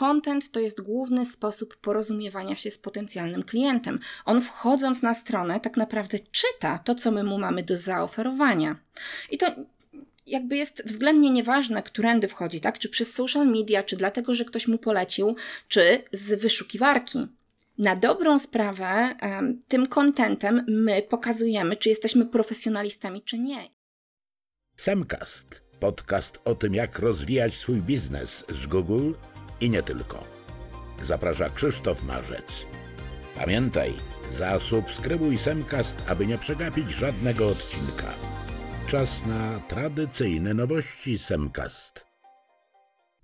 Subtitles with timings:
[0.00, 4.00] content to jest główny sposób porozumiewania się z potencjalnym klientem.
[4.24, 8.76] On wchodząc na stronę, tak naprawdę czyta to, co my mu mamy do zaoferowania.
[9.30, 9.46] I to
[10.26, 12.78] jakby jest względnie nieważne, którędy wchodzi, tak?
[12.78, 15.36] Czy przez social media, czy dlatego, że ktoś mu polecił,
[15.68, 17.26] czy z wyszukiwarki.
[17.78, 19.14] Na dobrą sprawę,
[19.68, 23.70] tym kontentem my pokazujemy, czy jesteśmy profesjonalistami, czy nie.
[24.76, 25.62] Semcast.
[25.80, 29.12] Podcast o tym, jak rozwijać swój biznes z Google
[29.60, 30.24] i nie tylko.
[31.02, 32.66] Zaprasza Krzysztof Marzec.
[33.36, 33.92] Pamiętaj,
[34.30, 38.14] zasubskrybuj Semcast, aby nie przegapić żadnego odcinka.
[38.86, 42.06] Czas na tradycyjne nowości Semcast.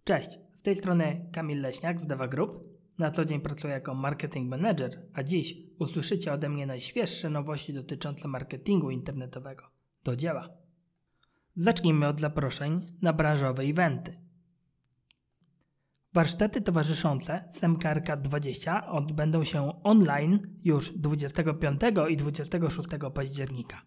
[0.05, 2.77] Cześć, z tej strony Kamil Leśniak z Deva Group.
[2.99, 8.29] Na co dzień pracuję jako marketing manager, a dziś usłyszycie ode mnie najświeższe nowości dotyczące
[8.29, 9.65] marketingu internetowego.
[10.05, 10.49] Do dzieła!
[11.57, 14.26] Zacznijmy od zaproszeń na branżowe eventy.
[16.17, 23.83] Warsztaty towarzyszące SEMKRK 20 odbędą się online już 25 i 26 października.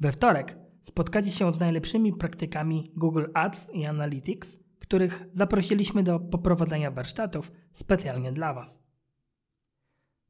[0.00, 6.90] We wtorek spotkacie się z najlepszymi praktykami Google Ads i Analytics, których zaprosiliśmy do poprowadzenia
[6.90, 8.78] warsztatów specjalnie dla Was.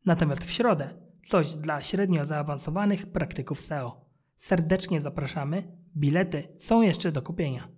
[0.07, 0.95] Natomiast w środę
[1.27, 4.05] coś dla średnio zaawansowanych praktyków SEO.
[4.37, 7.69] Serdecznie zapraszamy, bilety są jeszcze do kupienia.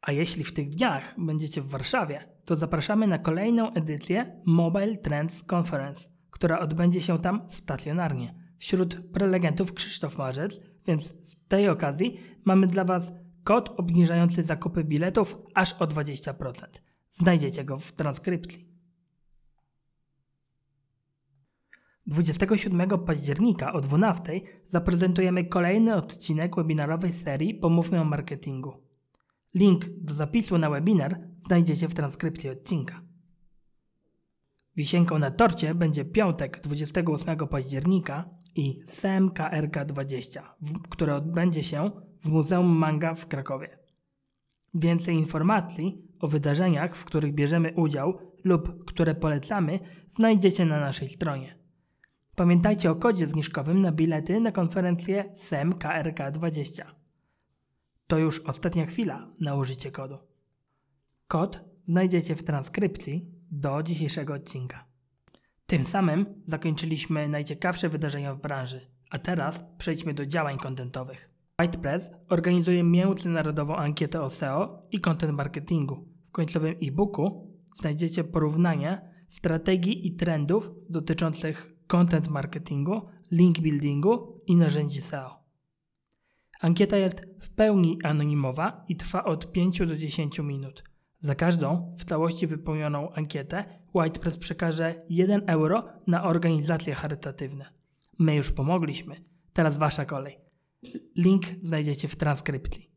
[0.00, 5.44] A jeśli w tych dniach będziecie w Warszawie, to zapraszamy na kolejną edycję Mobile Trends
[5.54, 8.34] Conference, która odbędzie się tam stacjonarnie.
[8.58, 13.12] Wśród prelegentów Krzysztof Marzec, więc z tej okazji mamy dla Was
[13.44, 16.52] kod obniżający zakupy biletów aż o 20%.
[17.10, 18.72] Znajdziecie go w transkrypcji.
[22.06, 28.91] 27 października o 12 zaprezentujemy kolejny odcinek webinarowej serii Pomówmy o marketingu.
[29.54, 33.02] Link do zapisu na webinar znajdziecie w transkrypcji odcinka.
[34.76, 40.54] Wisienką na torcie będzie piątek 28 października i SMKRK 20,
[40.90, 41.90] które odbędzie się
[42.20, 43.78] w Muzeum Manga w Krakowie.
[44.74, 51.58] Więcej informacji o wydarzeniach, w których bierzemy udział lub które polecamy, znajdziecie na naszej stronie.
[52.36, 57.01] Pamiętajcie o kodzie zniżkowym na bilety na konferencję SEM KRK 20.
[58.12, 60.18] To już ostatnia chwila na użycie kodu.
[61.28, 64.84] Kod znajdziecie w transkrypcji do dzisiejszego odcinka.
[65.66, 68.80] Tym samym zakończyliśmy najciekawsze wydarzenia w branży,
[69.10, 71.30] a teraz przejdźmy do działań kontentowych.
[71.60, 76.08] WhitePress organizuje międzynarodową ankietę o SEO i content marketingu.
[76.28, 85.02] W końcowym e-booku znajdziecie porównanie strategii i trendów dotyczących content marketingu, link buildingu i narzędzi
[85.02, 85.41] SEO.
[86.62, 90.84] Ankieta jest w pełni anonimowa i trwa od 5 do 10 minut.
[91.18, 93.64] Za każdą w całości wypełnioną ankietę
[93.94, 97.72] WhitePress przekaże 1 euro na organizacje charytatywne.
[98.18, 100.38] My już pomogliśmy, teraz wasza kolej.
[101.16, 102.90] Link znajdziecie w transkrypcji.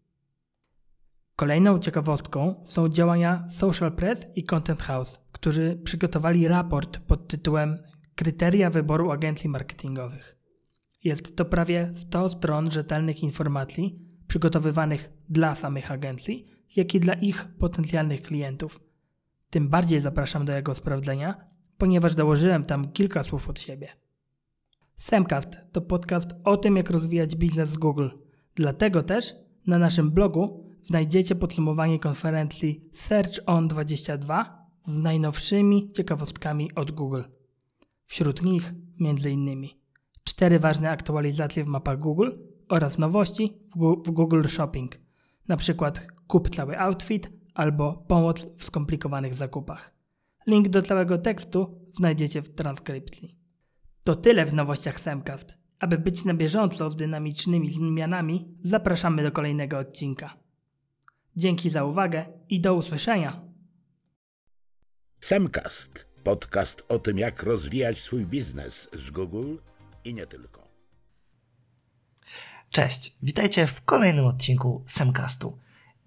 [1.36, 7.78] Kolejną ciekawostką są działania Social Press i Content House, którzy przygotowali raport pod tytułem
[8.16, 10.45] Kryteria wyboru agencji marketingowych.
[11.06, 16.46] Jest to prawie 100 stron rzetelnych informacji przygotowywanych dla samych agencji,
[16.76, 18.80] jak i dla ich potencjalnych klientów.
[19.50, 21.36] Tym bardziej zapraszam do jego sprawdzenia,
[21.78, 23.88] ponieważ dołożyłem tam kilka słów od siebie.
[24.98, 28.10] Semcast to podcast o tym, jak rozwijać biznes z Google.
[28.56, 29.36] Dlatego też
[29.68, 37.22] na naszym blogu znajdziecie podsumowanie konferencji Search On 22 z najnowszymi ciekawostkami od Google.
[38.06, 39.85] Wśród nich m.in.
[40.26, 42.32] cztery ważne aktualizacje w mapach Google
[42.70, 43.58] oraz nowości
[44.06, 45.00] w Google Shopping,
[45.58, 49.92] przykład kup cały outfit albo pomoc w skomplikowanych zakupach.
[50.48, 53.38] Link do całego tekstu znajdziecie w transkrypcji.
[54.04, 55.58] To tyle w nowościach Semcast.
[55.80, 60.38] Aby być na bieżąco z dynamicznymi zmianami, zapraszamy do kolejnego odcinka.
[61.36, 63.42] Dzięki za uwagę i do usłyszenia.
[65.20, 66.08] Semcast.
[66.24, 69.56] Podcast o tym, jak rozwijać swój biznes z Google
[70.06, 70.68] i nie tylko.
[72.70, 75.58] Cześć, witajcie w kolejnym odcinku Semcastu.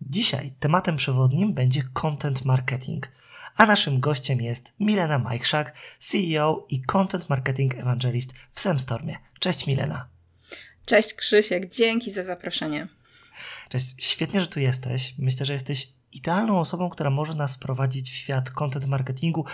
[0.02, 3.08] Dzisiaj tematem przewodnim będzie content marketing,
[3.56, 9.16] a naszym gościem jest Milena Majchrzak, CEO i Content Marketing Evangelist w Semstormie.
[9.40, 10.08] Cześć Milena.
[10.84, 12.88] Cześć Krzysiek, dzięki za zaproszenie.
[13.68, 15.14] Cześć, świetnie, że tu jesteś.
[15.18, 19.44] Myślę, że jesteś idealną osobą, która może nas wprowadzić w świat content marketingu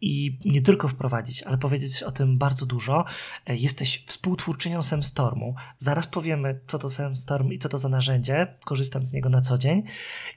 [0.00, 3.04] i nie tylko wprowadzić, ale powiedzieć o tym bardzo dużo.
[3.46, 5.54] E, jesteś współtwórczynią Semstormu.
[5.78, 8.54] Zaraz powiemy, co to Semstorm i co to za narzędzie.
[8.64, 9.82] Korzystam z niego na co dzień.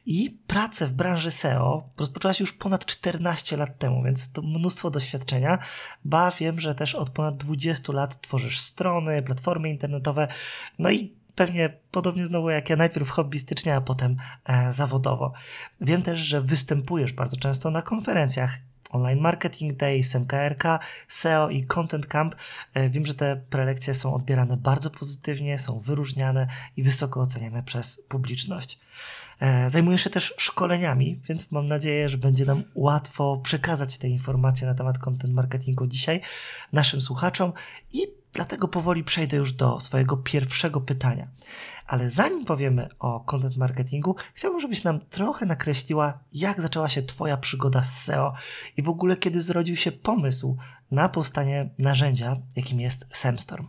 [0.06, 5.60] I pracę w branży SEO rozpoczęłaś już ponad 14 lat temu, więc to mnóstwo doświadczenia.
[6.06, 10.28] Ba, wiem, że też od ponad 20 lat tworzysz strony, platformy internetowe.
[10.80, 15.34] No i pewnie podobnie znowu jak ja, najpierw hobbystycznie, a potem e, zawodowo.
[15.82, 18.58] Wiem też, że występujesz bardzo często na konferencjach
[18.90, 20.64] Online Marketing Day, SMKRK,
[21.08, 22.36] SEO i Content Camp.
[22.74, 26.48] E, wiem, że te prelekcje są odbierane bardzo pozytywnie, są wyróżniane
[26.78, 28.80] i wysoko oceniane przez publiczność.
[29.40, 34.68] E, zajmujesz się też szkoleniami, więc mam nadzieję, że będzie nam łatwo przekazać te informacje
[34.68, 36.22] na temat content marketingu dzisiaj
[36.74, 37.54] naszym słuchaczom
[37.94, 38.08] i
[38.38, 41.28] dlatego powoli przejdę już do swojego pierwszego pytania.
[41.88, 47.38] Ale zanim powiemy o content marketingu, chciałbym, żebyś nam trochę nakreśliła, jak zaczęła się Twoja
[47.38, 48.34] przygoda z SEO
[48.78, 50.58] i w ogóle kiedy zrodził się pomysł
[50.92, 53.68] na powstanie narzędzia, jakim jest Semstorm.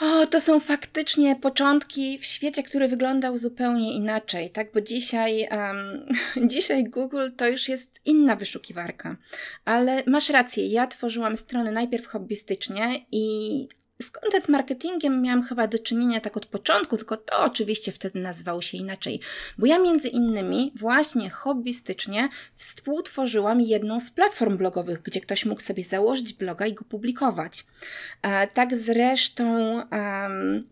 [0.00, 4.72] O, to są faktycznie początki w świecie, który wyglądał zupełnie inaczej, tak?
[4.72, 6.06] Bo dzisiaj, um,
[6.50, 9.16] dzisiaj Google to już jest inna wyszukiwarka.
[9.64, 13.68] Ale masz rację, ja tworzyłam strony najpierw hobbystycznie i
[14.02, 18.62] z content marketingiem miałam chyba do czynienia tak od początku, tylko to oczywiście wtedy nazywało
[18.62, 19.20] się inaczej,
[19.58, 25.84] bo ja między innymi właśnie hobbystycznie współtworzyłam jedną z platform blogowych, gdzie ktoś mógł sobie
[25.84, 27.64] założyć bloga i go publikować.
[28.22, 29.58] E, tak zresztą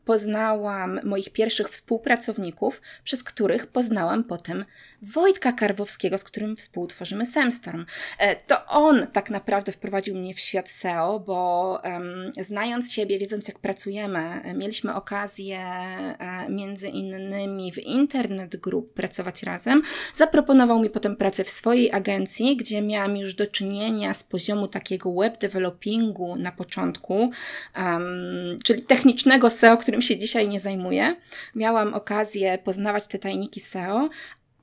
[0.04, 4.64] poznałam moich pierwszych współpracowników, przez których poznałam potem
[5.02, 7.86] Wojtka Karwowskiego, z którym współtworzymy Semstorm.
[8.18, 13.48] E, to on tak naprawdę wprowadził mnie w świat SEO, bo um, znając siebie, wiedząc
[13.48, 19.82] jak pracujemy, mieliśmy okazję e, między innymi w Internet Group pracować razem.
[20.14, 25.14] Zaproponował mi potem pracę w swojej agencji, gdzie miałam już do czynienia z poziomu takiego
[25.14, 27.30] web developingu na początku,
[27.76, 31.16] um, czyli technicznego SEO, którym się dzisiaj nie zajmuję.
[31.54, 34.08] Miałam okazję poznawać te tajniki SEO,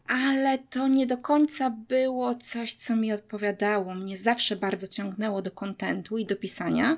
[0.07, 3.95] ale to nie do końca było coś, co mi odpowiadało.
[3.95, 6.97] Mnie zawsze bardzo ciągnęło do kontentu i do pisania.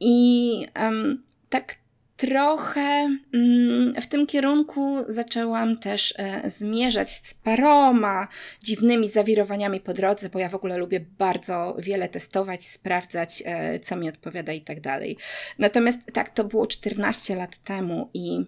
[0.00, 1.76] I um, tak
[2.18, 8.28] trochę mm, w tym kierunku zaczęłam też e, zmierzać z paroma
[8.62, 13.96] dziwnymi zawirowaniami po drodze, bo ja w ogóle lubię bardzo wiele testować, sprawdzać, e, co
[13.96, 15.16] mi odpowiada i tak dalej.
[15.58, 18.44] Natomiast tak, to było 14 lat temu i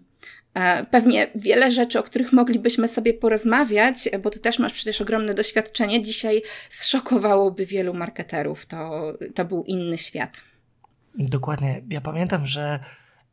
[0.90, 6.02] pewnie wiele rzeczy, o których moglibyśmy sobie porozmawiać, bo ty też masz przecież ogromne doświadczenie,
[6.02, 8.66] dzisiaj zszokowałoby wielu marketerów.
[8.66, 10.40] To, to był inny świat.
[11.14, 11.82] Dokładnie.
[11.88, 12.80] Ja pamiętam, że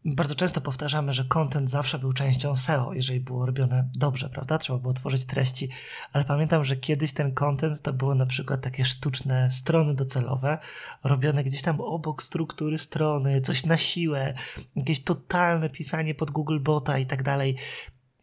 [0.06, 4.58] bardzo często powtarzamy, że content zawsze był częścią SEO, jeżeli było robione dobrze, prawda?
[4.58, 5.70] Trzeba było tworzyć treści,
[6.14, 10.58] ale pamiętam, że kiedyś ten content to były na przykład takie sztuczne strony docelowe,
[11.04, 14.34] robione gdzieś tam obok struktury strony, coś na siłę,
[14.76, 17.56] jakieś totalne pisanie pod Google Bota i tak dalej.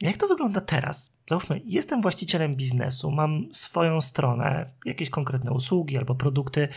[0.00, 1.16] Jak to wygląda teraz?
[1.28, 6.68] Załóżmy, jestem właścicielem biznesu, mam swoją stronę, jakieś konkretne usługi albo produkty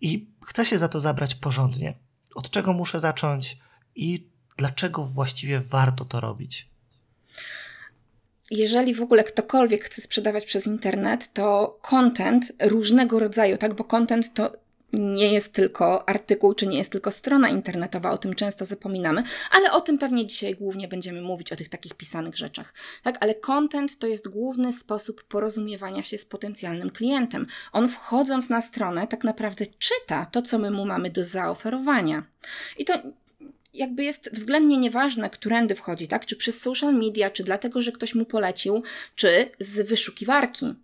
[0.00, 1.94] i chcę się za to zabrać porządnie.
[2.34, 3.58] Od czego muszę zacząć?
[3.94, 4.26] I
[4.56, 6.70] dlaczego właściwie warto to robić?
[8.50, 13.74] jeżeli w ogóle ktokolwiek chce sprzedawać przez internet, to content różnego rodzaju, tak?
[13.74, 14.52] Bo content to
[14.92, 19.72] nie jest tylko artykuł, czy nie jest tylko strona internetowa, o tym często zapominamy, ale
[19.72, 22.74] o tym pewnie dzisiaj głównie będziemy mówić, o tych takich pisanych rzeczach.
[23.02, 27.46] Tak, ale content to jest główny sposób porozumiewania się z potencjalnym klientem.
[27.72, 32.22] On wchodząc na stronę, tak naprawdę czyta to, co my mu mamy do zaoferowania.
[32.78, 32.94] I to
[33.74, 36.26] jakby jest względnie nieważne, którędy wchodzi, tak?
[36.26, 38.82] Czy przez social media, czy dlatego, że ktoś mu polecił,
[39.14, 40.74] czy z wyszukiwarki.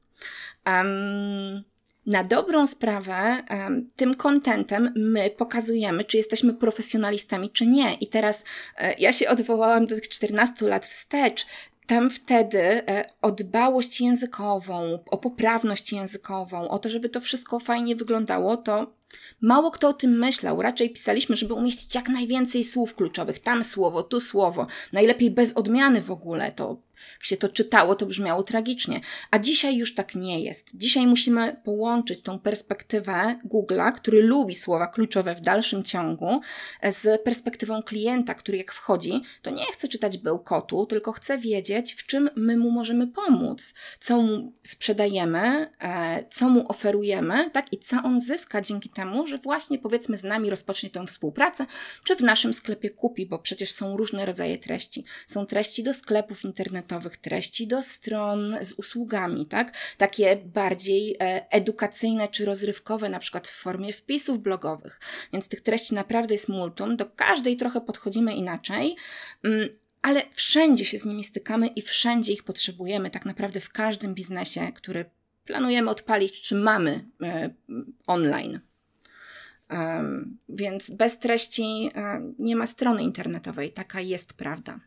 [0.67, 1.65] Um,
[2.07, 7.95] na dobrą sprawę, um, tym kontentem my pokazujemy, czy jesteśmy profesjonalistami, czy nie.
[7.95, 8.45] I teraz
[8.79, 11.47] e, ja się odwołałam do tych 14 lat wstecz.
[11.87, 17.97] Tam wtedy e, o dbałość językową, o poprawność językową, o to, żeby to wszystko fajnie
[17.97, 18.96] wyglądało, to
[19.41, 23.39] Mało kto o tym myślał, raczej pisaliśmy, żeby umieścić jak najwięcej słów kluczowych.
[23.39, 26.53] Tam słowo, tu słowo, najlepiej bez odmiany w ogóle.
[26.53, 29.01] To jak się to czytało, to brzmiało tragicznie.
[29.31, 30.71] A dzisiaj już tak nie jest.
[30.75, 36.41] Dzisiaj musimy połączyć tą perspektywę Google'a, który lubi słowa kluczowe w dalszym ciągu,
[36.83, 42.07] z perspektywą klienta, który jak wchodzi, to nie chce czytać bełkotu, tylko chce wiedzieć, w
[42.07, 47.97] czym my mu możemy pomóc, co mu sprzedajemy, e, co mu oferujemy, tak i co
[48.03, 51.67] on zyska dzięki temu, że właśnie powiedzmy z nami rozpocznie tę współpracę,
[52.05, 55.05] czy w naszym sklepie kupi, bo przecież są różne rodzaje treści.
[55.27, 56.86] Są treści do sklepów internetowych,
[57.21, 59.73] treści do stron z usługami, tak?
[59.97, 65.01] Takie bardziej e, edukacyjne czy rozrywkowe, na przykład w formie wpisów blogowych.
[65.33, 66.97] Więc tych treści naprawdę jest multum.
[66.97, 68.97] Do każdej trochę podchodzimy inaczej.
[69.45, 69.69] Mm,
[70.03, 74.73] ale wszędzie się z nimi stykamy i wszędzie ich potrzebujemy, tak naprawdę w każdym biznesie,
[74.75, 75.05] który
[75.45, 77.51] planujemy odpalić, czy mamy e,
[78.07, 78.61] online.
[80.49, 83.73] Więc bez treści um, nie ma strony internetowej.
[83.73, 84.81] Taka jest prawda.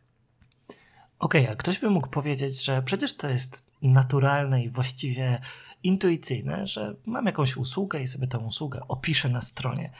[1.20, 5.40] Okej, okay, a ktoś by mógł powiedzieć, że przecież to jest naturalne i właściwie
[5.82, 9.90] intuicyjne, że mam jakąś usługę i sobie tę usługę opiszę na stronie.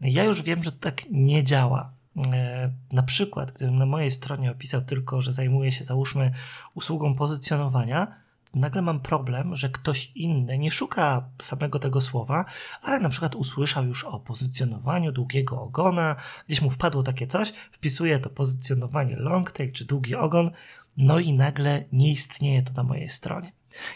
[0.00, 1.92] Ja już wiem, że to tak nie działa.
[2.32, 6.32] E, na przykład, gdybym na mojej stronie opisał tylko, że zajmuję się, załóżmy,
[6.74, 12.44] usługą pozycjonowania, nagle mam problem, że ktoś inny nie szuka samego tego słowa,
[12.82, 18.18] ale na przykład usłyszał już o pozycjonowaniu długiego ogona, gdzieś mu wpadło takie coś, wpisuje
[18.18, 20.50] to pozycjonowanie long tail czy długi ogon,
[20.96, 23.52] no i nagle nie istnieje to na mojej stronie.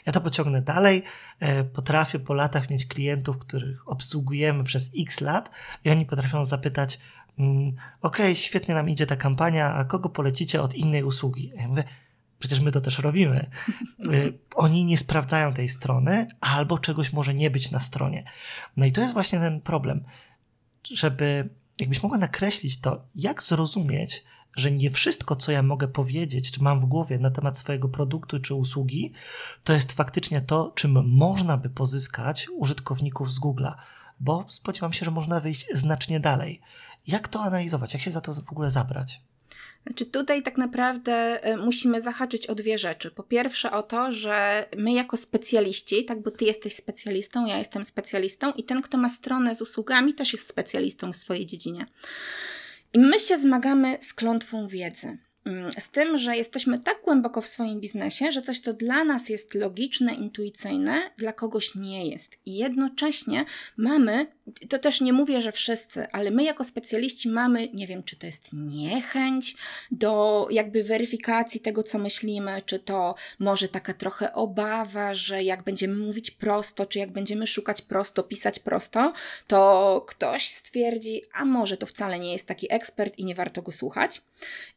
[0.07, 1.03] Ja to pociągnę dalej.
[1.41, 5.51] E, potrafię po latach mieć klientów, których obsługujemy przez x lat,
[5.85, 6.99] i oni potrafią zapytać:
[7.39, 11.53] mm, OK, świetnie nam idzie ta kampania, a kogo polecicie od innej usługi?
[11.55, 11.85] Ja mówię,
[12.41, 13.51] Przecież my to też robimy.
[14.01, 18.25] E, oni nie sprawdzają tej strony, albo czegoś może nie być na stronie.
[18.77, 20.05] No i to jest właśnie ten problem,
[20.93, 21.49] żeby,
[21.81, 24.25] jakbyś mogła nakreślić to, jak zrozumieć,
[24.57, 28.41] że nie wszystko, co ja mogę powiedzieć, czy mam w głowie na temat swojego produktu
[28.41, 29.13] czy usługi,
[29.65, 33.75] to jest faktycznie to, czym można by pozyskać użytkowników z Google'a,
[34.21, 36.61] bo spodziewam się, że można wyjść znacznie dalej.
[37.07, 37.95] Jak to analizować?
[37.95, 39.23] Jak się za to w ogóle zabrać?
[39.87, 43.11] Znaczy tutaj tak naprawdę e, musimy zahaczyć o dwie rzeczy.
[43.11, 47.85] Po pierwsze o to, że my jako specjaliści, tak, bo ty jesteś specjalistą, ja jestem
[47.85, 51.87] specjalistą i ten, kto ma stronę z usługami, też jest specjalistą w swojej dziedzinie.
[52.93, 55.19] I my się zmagamy z klątwą wiedzy.
[55.45, 59.29] Mm, z tym, że jesteśmy tak głęboko w swoim biznesie, że coś, co dla nas
[59.29, 62.39] jest logiczne, intuicyjne, dla kogoś nie jest.
[62.47, 63.45] I jednocześnie
[63.77, 64.27] mamy,
[64.69, 68.27] to też nie mówię, że wszyscy, ale my jako specjaliści mamy, nie wiem, czy to
[68.27, 69.57] jest niechęć
[69.91, 75.95] do jakby weryfikacji tego, co myślimy, czy to może taka trochę obawa, że jak będziemy
[75.95, 79.13] mówić prosto, czy jak będziemy szukać prosto, pisać prosto,
[79.47, 83.73] to ktoś stwierdzi, a może to wcale nie jest taki ekspert i nie warto go
[83.73, 84.23] słuchać.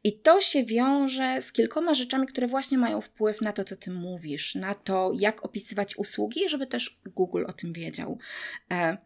[0.04, 3.92] I to się wiąże z kilkoma rzeczami, które właśnie mają wpływ na to, co ty
[3.92, 8.18] mówisz, na to, jak opisywać usługi, żeby też Google o tym wiedział.
[8.72, 8.98] E,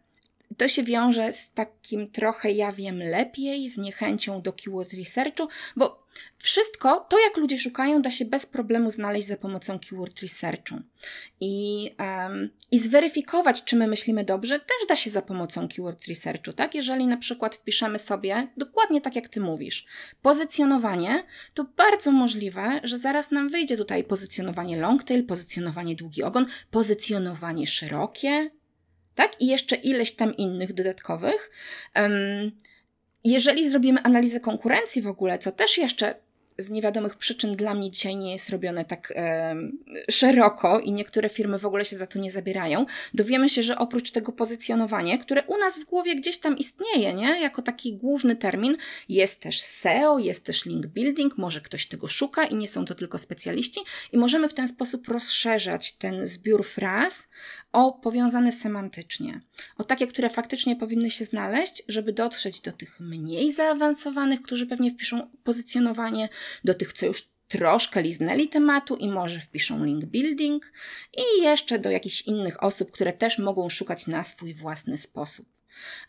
[0.57, 6.06] to się wiąże z takim trochę ja wiem lepiej, z niechęcią do keyword researchu, bo
[6.37, 10.75] wszystko, to jak ludzie szukają, da się bez problemu znaleźć za pomocą keyword researchu.
[11.39, 16.53] I, um, I zweryfikować, czy my myślimy dobrze, też da się za pomocą keyword researchu,
[16.53, 16.75] tak?
[16.75, 19.85] Jeżeli na przykład wpiszemy sobie, dokładnie tak jak ty mówisz,
[20.21, 26.45] pozycjonowanie, to bardzo możliwe, że zaraz nam wyjdzie tutaj pozycjonowanie long tail, pozycjonowanie długi ogon,
[26.71, 28.51] pozycjonowanie szerokie,
[29.15, 29.41] tak?
[29.41, 31.51] I jeszcze ileś tam innych dodatkowych.
[31.95, 32.51] Um,
[33.23, 36.15] jeżeli zrobimy analizę konkurencji w ogóle, co też jeszcze
[36.57, 39.55] z niewiadomych przyczyn dla mnie dzisiaj nie jest robione tak e,
[40.11, 44.11] szeroko i niektóre firmy w ogóle się za to nie zabierają, dowiemy się, że oprócz
[44.11, 47.41] tego pozycjonowania, które u nas w głowie gdzieś tam istnieje, nie?
[47.41, 48.77] jako taki główny termin,
[49.09, 52.95] jest też SEO, jest też link building, może ktoś tego szuka i nie są to
[52.95, 53.79] tylko specjaliści
[54.11, 57.27] i możemy w ten sposób rozszerzać ten zbiór fraz
[57.77, 59.41] o powiązane semantycznie,
[59.77, 64.91] o takie, które faktycznie powinny się znaleźć, żeby dotrzeć do tych mniej zaawansowanych, którzy pewnie
[64.91, 66.29] wpiszą pozycjonowanie,
[66.63, 70.71] do tych, co już troszkę liznęli tematu i może wpiszą link building
[71.17, 75.47] i jeszcze do jakichś innych osób, które też mogą szukać na swój własny sposób.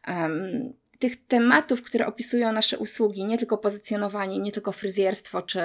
[0.09, 5.61] Um, tych tematów, które opisują nasze usługi, nie tylko pozycjonowanie, nie tylko fryzjerstwo, czy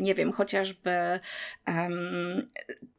[0.00, 0.90] nie wiem, chociażby
[1.66, 2.48] um,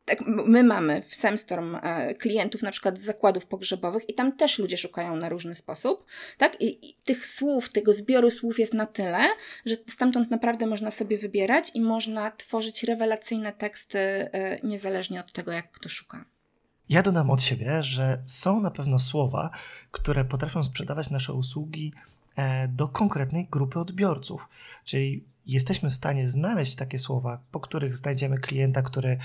[0.05, 4.59] tak, my mamy w Semstorm e, klientów na przykład z zakładów pogrzebowych i tam też
[4.59, 6.05] ludzie szukają na różny sposób,
[6.37, 6.61] tak?
[6.61, 9.19] I, I, tych słów, tego zbioru słów jest na tyle,
[9.65, 15.51] że stamtąd naprawdę można sobie wybierać i można tworzyć rewelacyjne teksty e, niezależnie od tego,
[15.51, 16.25] jak kto szuka.
[16.91, 19.49] Ja dodam od siebie, że są na pewno słowa,
[19.91, 21.93] które potrafią sprzedawać nasze usługi
[22.35, 24.49] e, do konkretnej grupy odbiorców.
[24.83, 29.17] Czyli jesteśmy w stanie znaleźć takie słowa, po których znajdziemy klienta, który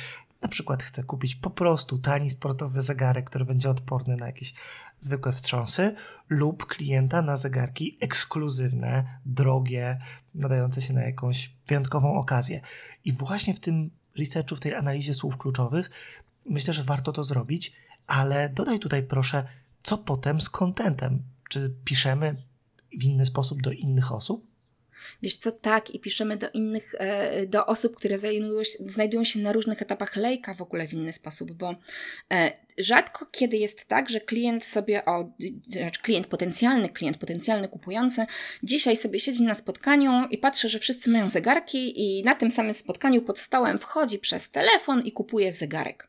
[0.42, 4.54] na przykład chce kupić po prostu tani sportowy zegarek, który będzie odporny na jakieś
[5.00, 5.94] zwykłe wstrząsy,
[6.28, 10.00] lub klienta na zegarki ekskluzywne, drogie,
[10.34, 12.60] nadające się na jakąś wyjątkową okazję.
[13.04, 15.90] I właśnie w tym researchu, w tej analizie słów kluczowych,
[16.48, 17.72] myślę, że warto to zrobić,
[18.06, 19.46] ale dodaj tutaj proszę,
[19.82, 21.22] co potem z kontentem?
[21.50, 22.36] Czy piszemy
[22.98, 24.46] w inny sposób do innych osób?
[25.22, 28.18] Wiesz co, tak, i piszemy do innych, e, do osób, które
[28.86, 31.74] znajdują się na różnych etapach lejka w ogóle w inny sposób, bo
[32.32, 35.32] e, rzadko kiedy jest tak, że klient sobie, o,
[35.68, 38.26] znaczy klient potencjalny, klient potencjalny kupujący,
[38.62, 42.74] dzisiaj sobie siedzi na spotkaniu i patrzy, że wszyscy mają zegarki i na tym samym
[42.74, 46.08] spotkaniu pod stołem wchodzi przez telefon i kupuje zegarek.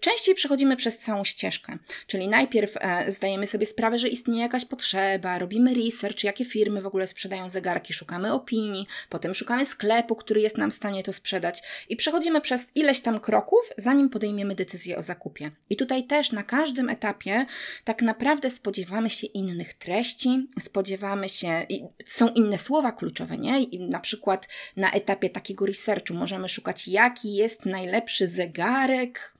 [0.00, 5.38] częściej przechodzimy przez całą ścieżkę, czyli najpierw e, zdajemy sobie sprawę, że istnieje jakaś potrzeba,
[5.38, 10.58] robimy research, jakie firmy w ogóle sprzedają zegarki, szukamy opinii, potem szukamy sklepu, który jest
[10.58, 15.02] nam w stanie to sprzedać i przechodzimy przez ileś tam kroków, zanim podejmiemy decyzję o
[15.02, 15.50] zakupie.
[15.70, 17.46] I tutaj też na każdym etapie
[17.84, 21.66] tak naprawdę spodziewamy się innych treści, spodziewamy się,
[22.06, 23.62] są inne słowa kluczowe, nie?
[23.62, 29.39] I na przykład na etapie takiego researchu możemy szukać, jaki jest najlepszy zegarek,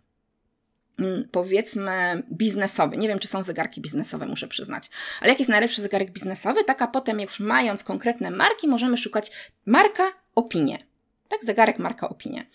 [1.31, 2.97] powiedzmy biznesowy.
[2.97, 4.91] Nie wiem, czy są zegarki biznesowe, muszę przyznać.
[5.21, 6.65] Ale jaki jest najlepszy zegarek biznesowy?
[6.65, 9.31] Tak, a potem już mając konkretne marki, możemy szukać
[9.67, 10.91] marka, opinie.
[11.29, 12.47] Tak, zegarek, marka, opinie.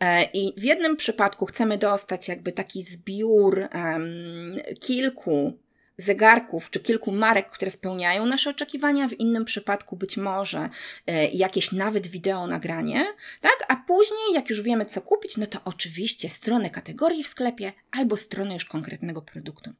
[0.00, 5.58] E, I w jednym przypadku chcemy dostać jakby taki zbiór um, kilku
[5.98, 10.68] zegarków czy kilku marek, które spełniają nasze oczekiwania, w innym przypadku być może
[11.06, 13.06] e, jakieś nawet wideo nagranie,
[13.40, 13.56] tak?
[13.68, 18.16] A później, jak już wiemy, co kupić, no to oczywiście stronę kategorii w sklepie albo
[18.16, 19.70] stronę już konkretnego produktu.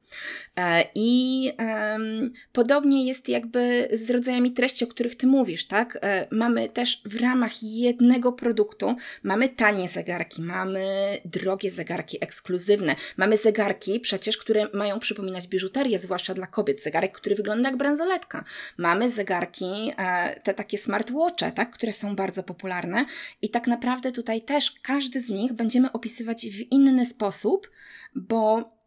[0.57, 1.53] E, I
[2.53, 5.99] podobnie jest jakby z rodzajami treści, o których Ty mówisz, tak?
[6.03, 10.85] E, mamy też w ramach jednego produktu, mamy tanie zegarki, mamy
[11.25, 17.35] drogie zegarki ekskluzywne, mamy zegarki przecież, które mają przypominać biżuterię, zwłaszcza dla kobiet, zegarek, który
[17.35, 18.45] wygląda jak bransoletka.
[18.79, 23.05] Mamy zegarki, e, te takie smartwatche, tak, które są bardzo popularne
[23.43, 27.71] i tak naprawdę tutaj też każdy z nich będziemy opisywać w inny sposób,
[28.15, 28.78] bo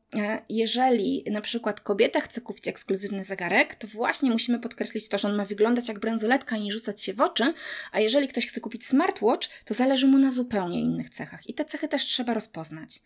[0.50, 5.36] jeżeli na przykład kobieta chce kupić ekskluzywny zegarek, to właśnie musimy podkreślić to, że on
[5.36, 7.54] ma wyglądać jak bransoletka i nie rzucać się w oczy,
[7.92, 11.66] a jeżeli ktoś chce kupić smartwatch, to zależy mu na zupełnie innych cechach i te
[11.66, 13.02] cechy też trzeba rozpoznać.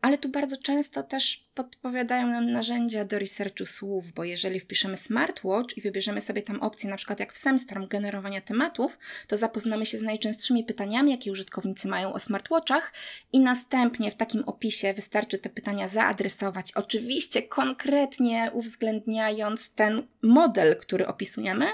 [0.00, 5.76] Ale tu bardzo często też podpowiadają nam narzędzia do researchu słów, bo jeżeli wpiszemy smartwatch
[5.76, 9.98] i wybierzemy sobie tam opcję na przykład jak w Semstorm generowania tematów, to zapoznamy się
[9.98, 12.92] z najczęstszymi pytaniami, jakie użytkownicy mają o smartwatchach
[13.32, 21.06] i następnie w takim opisie wystarczy te pytania zaadresować Oczywiście konkretnie uwzględniając ten model, który
[21.06, 21.66] opisujemy,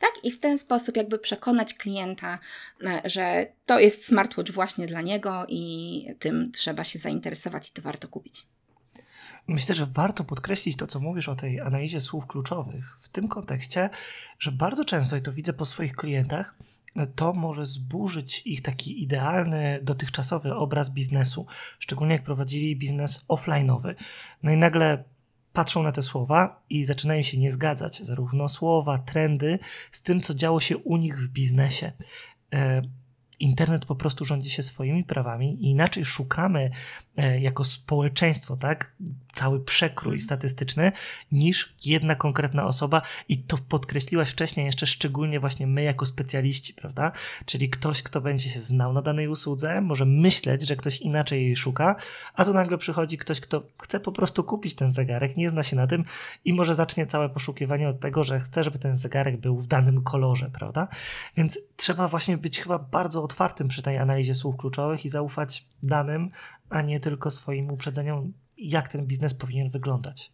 [0.00, 0.10] tak?
[0.22, 2.38] I w ten sposób jakby przekonać klienta,
[2.84, 7.82] e, że to jest smartwatch właśnie dla niego i tym trzeba się zainteresować i to
[7.82, 8.46] warto kupić.
[9.46, 13.90] Myślę, że warto podkreślić to, co mówisz o tej analizie słów kluczowych w tym kontekście,
[14.38, 16.54] że bardzo często, i to widzę po swoich klientach,
[17.14, 21.46] to może zburzyć ich taki idealny, dotychczasowy obraz biznesu,
[21.78, 23.94] szczególnie jak prowadzili biznes offline'owy.
[24.42, 25.04] No i nagle
[25.52, 29.58] patrzą na te słowa i zaczynają się nie zgadzać, zarówno słowa, trendy,
[29.92, 31.92] z tym, co działo się u nich w biznesie.
[33.40, 36.70] Internet po prostu rządzi się swoimi prawami i inaczej szukamy
[37.16, 38.92] e, jako społeczeństwo, tak,
[39.32, 40.20] cały przekrój mhm.
[40.20, 40.92] statystyczny,
[41.32, 47.12] niż jedna konkretna osoba i to podkreśliłaś wcześniej jeszcze szczególnie właśnie my jako specjaliści, prawda?
[47.44, 51.56] Czyli ktoś, kto będzie się znał na danej usłudze, może myśleć, że ktoś inaczej jej
[51.56, 51.96] szuka,
[52.34, 55.76] a tu nagle przychodzi ktoś, kto chce po prostu kupić ten zegarek, nie zna się
[55.76, 56.04] na tym
[56.44, 60.02] i może zacznie całe poszukiwanie od tego, że chce, żeby ten zegarek był w danym
[60.02, 60.88] kolorze, prawda?
[61.36, 66.30] Więc trzeba właśnie być chyba bardzo otwartym przy tej analizie słów kluczowych i zaufać danym,
[66.70, 70.32] a nie tylko swoim uprzedzeniom jak ten biznes powinien wyglądać.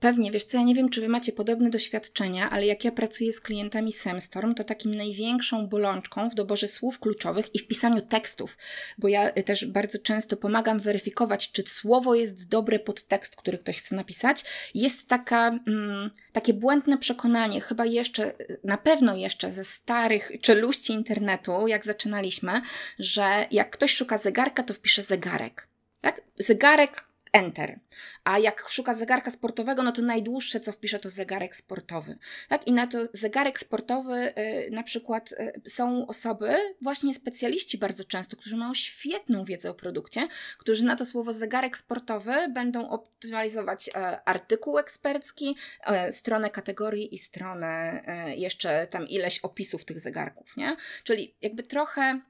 [0.00, 3.32] Pewnie, wiesz co, ja nie wiem, czy wy macie podobne doświadczenia, ale jak ja pracuję
[3.32, 8.58] z klientami Semstorm, to takim największą bolączką w doborze słów kluczowych i w pisaniu tekstów,
[8.98, 13.58] bo ja y, też bardzo często pomagam weryfikować, czy słowo jest dobre pod tekst, który
[13.58, 19.52] ktoś chce napisać, jest taka, mm, takie błędne przekonanie, chyba jeszcze, y, na pewno jeszcze
[19.52, 22.62] ze starych czeluści internetu, jak zaczynaliśmy,
[22.98, 25.68] że jak ktoś szuka zegarka, to wpisze zegarek.
[26.00, 26.20] Tak?
[26.38, 27.04] Zegarek
[27.36, 27.80] Enter.
[28.24, 32.18] A jak szuka zegarka sportowego, no to najdłuższe, co wpisze, to zegarek sportowy.
[32.48, 32.66] Tak?
[32.66, 38.36] I na to zegarek sportowy y, na przykład y, są osoby, właśnie specjaliści bardzo często,
[38.36, 44.28] którzy mają świetną wiedzę o produkcie, którzy na to słowo zegarek sportowy będą optymalizować e,
[44.28, 50.76] artykuł ekspercki, e, stronę kategorii i stronę e, jeszcze tam ileś opisów tych zegarków, nie?
[51.04, 52.20] Czyli jakby trochę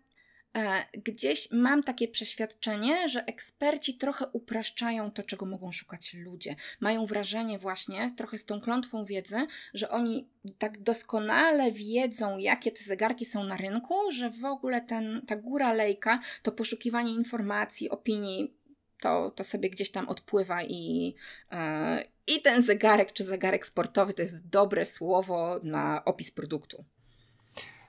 [0.93, 6.57] gdzieś mam takie przeświadczenie, że eksperci trochę upraszczają to, czego mogą szukać ludzie.
[6.81, 12.85] Mają wrażenie właśnie, trochę z tą klątwą wiedzy, że oni tak doskonale wiedzą, jakie te
[12.85, 18.55] zegarki są na rynku, że w ogóle ten, ta góra lejka, to poszukiwanie informacji, opinii,
[19.01, 21.15] to, to sobie gdzieś tam odpływa i,
[21.53, 26.85] e, i ten zegarek czy zegarek sportowy to jest dobre słowo na opis produktu.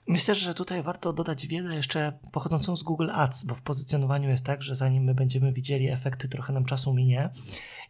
[0.07, 4.45] Myślę, że tutaj warto dodać wiele jeszcze pochodzącą z Google Ads, bo w pozycjonowaniu jest
[4.45, 7.29] tak, że zanim my będziemy widzieli efekty, trochę nam czasu minie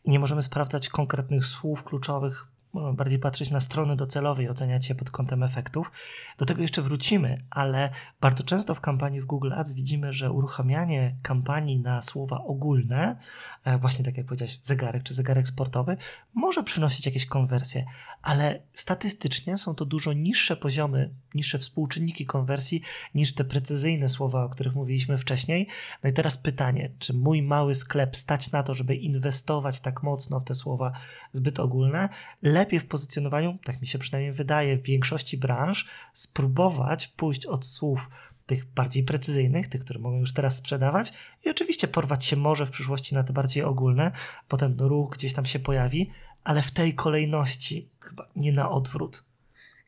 [0.04, 2.48] i nie możemy sprawdzać konkretnych słów kluczowych
[2.94, 5.92] bardziej patrzeć na strony docelowe i oceniać je pod kątem efektów.
[6.38, 7.90] Do tego jeszcze wrócimy, ale
[8.22, 13.18] bardzo często w kampanii w Google Ads widzimy, że uruchamianie kampanii na słowa ogólne,
[13.64, 15.98] e, właśnie tak jak powiedziałeś, zegarek czy zegarek sportowy,
[16.34, 17.86] może przynosić jakieś konwersje,
[18.22, 22.82] ale statystycznie są to dużo niższe poziomy, niższe współczynniki konwersji
[23.16, 25.68] niż te precyzyjne słowa, o których mówiliśmy wcześniej.
[26.04, 30.40] No i teraz pytanie, czy mój mały sklep stać na to, żeby inwestować tak mocno
[30.40, 30.92] w te słowa
[31.32, 32.10] zbyt ogólne?
[32.58, 38.10] Lepiej w pozycjonowaniu, tak mi się przynajmniej wydaje, w większości branż spróbować pójść od słów
[38.46, 41.14] tych bardziej precyzyjnych, tych, które mogą już teraz sprzedawać
[41.46, 44.12] i oczywiście porwać się może w przyszłości na te bardziej ogólne,
[44.48, 46.10] potem ruch gdzieś tam się pojawi,
[46.44, 49.27] ale w tej kolejności, chyba nie na odwrót.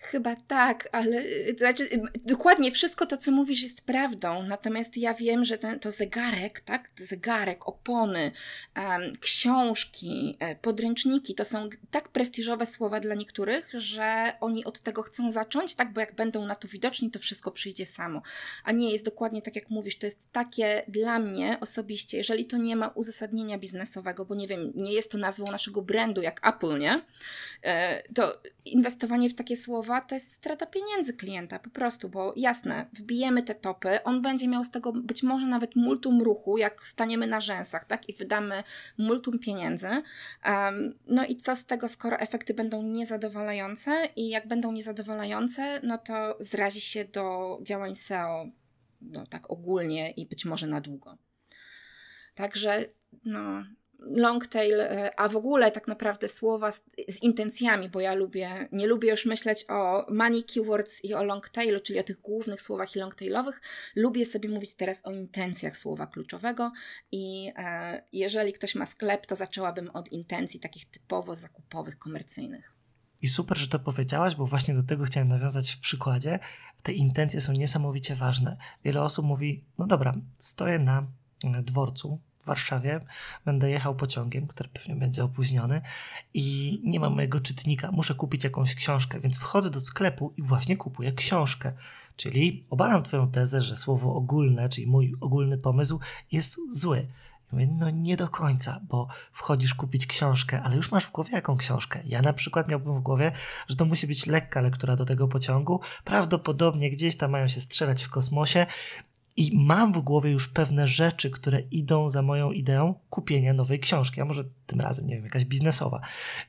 [0.02, 4.44] Chyba tak, ale y, znaczy, y, dokładnie wszystko to, co mówisz, jest prawdą.
[4.44, 6.90] Natomiast ja wiem, że ten, to zegarek, tak?
[6.96, 8.32] Zegarek, opony,
[8.78, 15.04] um, książki, e, podręczniki to są tak prestiżowe słowa dla niektórych, że oni od tego
[15.04, 15.94] chcą zacząć, tak?
[15.94, 18.22] Bo jak będą na to widoczni, to wszystko przyjdzie samo.
[18.64, 19.98] A nie jest dokładnie tak, jak mówisz.
[19.98, 24.72] To jest takie dla mnie osobiście, jeżeli to nie ma uzasadnienia biznesowego, bo nie wiem,
[24.76, 27.06] nie jest to nazwą naszego brandu jak Apple, nie?
[27.64, 32.86] E, to inwestowanie w takie słowa to jest strata pieniędzy klienta po prostu, bo jasne,
[32.94, 37.28] wbijemy te topy, on będzie miał z tego być może nawet multum ruchu, jak staniemy
[37.28, 38.64] na rzęsach, tak, i wydamy
[38.98, 39.88] multum pieniędzy.
[39.88, 45.98] Um, no i co z tego, skoro efekty będą niezadowalające i jak będą niezadowalające, no
[45.98, 48.50] to zrazi się do działań SEO,
[49.02, 51.18] no tak ogólnie i być może na długo.
[52.36, 52.86] Także
[53.26, 53.64] no,
[54.00, 58.68] long tail, e, a w ogóle tak naprawdę słowa z, z, intencjami, bo ja lubię,
[58.72, 62.62] nie lubię już myśleć o money keywords i o long tailu, czyli o tych głównych
[62.62, 63.62] słowach i long tailowych.
[63.96, 66.72] Lubię sobie mówić teraz o intencjach słowa kluczowego
[67.12, 72.76] i e, jeżeli ktoś ma sklep, to zaczęłabym od intencji takich typowo zakupowych, komercyjnych.
[73.22, 76.40] I super, że to powiedziałaś, bo właśnie do tego chciałem nawiązać w przykładzie.
[76.84, 78.58] Te intencje są niesamowicie ważne.
[78.84, 81.08] Wiele osób mówi: No dobra, stoję na
[81.44, 83.00] e, dworcu, w Warszawie,
[83.46, 85.82] będę jechał pociągiem, który pewnie będzie opóźniony
[86.34, 90.78] i nie mam mojego czytnika, muszę kupić jakąś książkę, więc wchodzę do sklepu i właśnie
[90.78, 91.74] kupuję książkę.
[92.16, 96.00] Czyli obalam Twoją tezę, że słowo ogólne, czyli mój ogólny pomysł
[96.32, 97.08] jest zły.
[97.52, 102.00] No nie do końca, bo wchodzisz kupić książkę, ale już masz w głowie jaką książkę.
[102.06, 103.32] Ja na przykład miałbym w głowie,
[103.68, 105.80] że to musi być lekka lektura do tego pociągu.
[106.04, 108.66] Prawdopodobnie gdzieś tam mają się strzelać w kosmosie
[109.40, 114.22] i mam w głowie już pewne rzeczy, które idą za moją ideą kupienia nowej książki,
[114.22, 116.02] a może tym razem, nie wiem, jakaś biznesowa.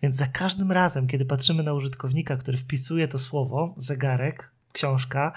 [0.02, 5.32] Więc za każdym razem, kiedy patrzymy na użytkownika, który wpisuje to słowo, zegarek, książka,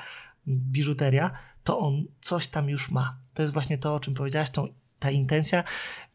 [0.48, 1.32] biżuteria,
[1.64, 3.18] to on coś tam już ma.
[3.34, 4.68] To jest właśnie to, o czym powiedziałaś, tą,
[5.00, 5.64] ta intencja.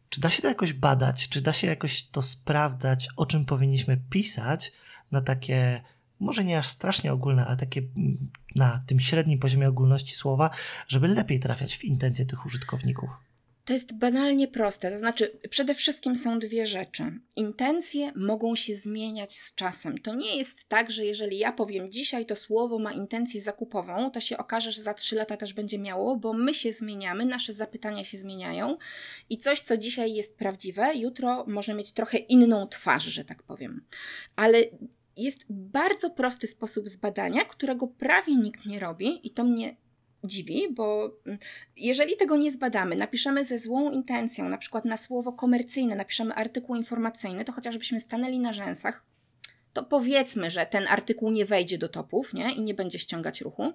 [0.09, 3.97] Czy da się to jakoś badać, czy da się jakoś to sprawdzać, o czym powinniśmy
[4.09, 4.71] pisać
[5.11, 5.81] na takie
[6.19, 10.49] może nie aż strasznie ogólne, ale takie mm, na tym średnim poziomie ogólności słowa,
[10.87, 13.09] żeby lepiej trafiać w intencje tych użytkowników?
[13.69, 14.91] To jest banalnie proste.
[14.91, 17.03] To znaczy, przede wszystkim są dwie rzeczy.
[17.35, 19.97] Intencje mogą się zmieniać z czasem.
[19.97, 24.19] To nie jest tak, że jeżeli ja powiem dzisiaj to słowo ma intencję zakupową, to
[24.19, 28.03] się okaże, że za trzy lata też będzie miało, bo my się zmieniamy, nasze zapytania
[28.03, 28.77] się zmieniają
[29.29, 33.85] i coś, co dzisiaj jest prawdziwe, jutro może mieć trochę inną twarz, że tak powiem.
[34.35, 34.63] Ale
[35.17, 39.75] jest bardzo prosty sposób zbadania, którego prawie nikt nie robi i to mnie
[40.23, 41.39] dziwi, bo mm,
[41.77, 46.75] jeżeli tego nie zbadamy, napiszemy ze złą intencją, na przykład na słowo komercyjne, napiszemy artykuł
[46.75, 49.05] informacyjny, to chociażbyśmy stanęli na rzęsach,
[49.73, 52.51] to powiedzmy, że ten artykuł nie wejdzie do topów nie?
[52.51, 53.73] i nie będzie ściągać ruchu.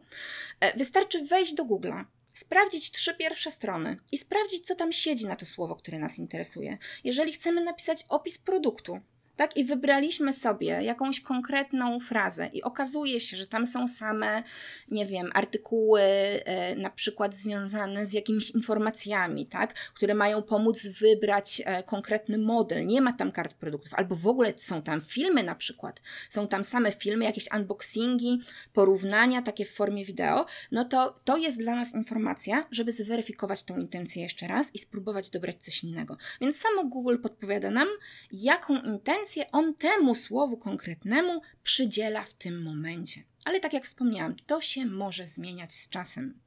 [0.60, 5.36] E, wystarczy wejść do Google'a, sprawdzić trzy pierwsze strony i sprawdzić, co tam siedzi na
[5.36, 6.78] to słowo, które nas interesuje.
[7.04, 9.00] Jeżeli chcemy napisać opis produktu,
[9.36, 9.56] tak?
[9.56, 14.42] I wybraliśmy sobie jakąś konkretną frazę, i okazuje się, że tam są same,
[14.88, 19.74] nie wiem, artykuły e, na przykład związane z jakimiś informacjami, tak?
[19.74, 22.86] które mają pomóc wybrać e, konkretny model.
[22.86, 26.00] Nie ma tam kart produktów, albo w ogóle są tam filmy na przykład.
[26.30, 28.40] Są tam same filmy, jakieś unboxingi,
[28.72, 30.46] porównania takie w formie wideo.
[30.72, 35.30] No to to jest dla nas informacja, żeby zweryfikować tą intencję jeszcze raz i spróbować
[35.30, 36.16] dobrać coś innego.
[36.40, 37.88] Więc samo Google podpowiada nam,
[38.32, 43.22] jaką intencję intencję on temu słowu konkretnemu przydziela w tym momencie.
[43.44, 46.40] Ale tak jak wspomniałam, to się może zmieniać z czasem.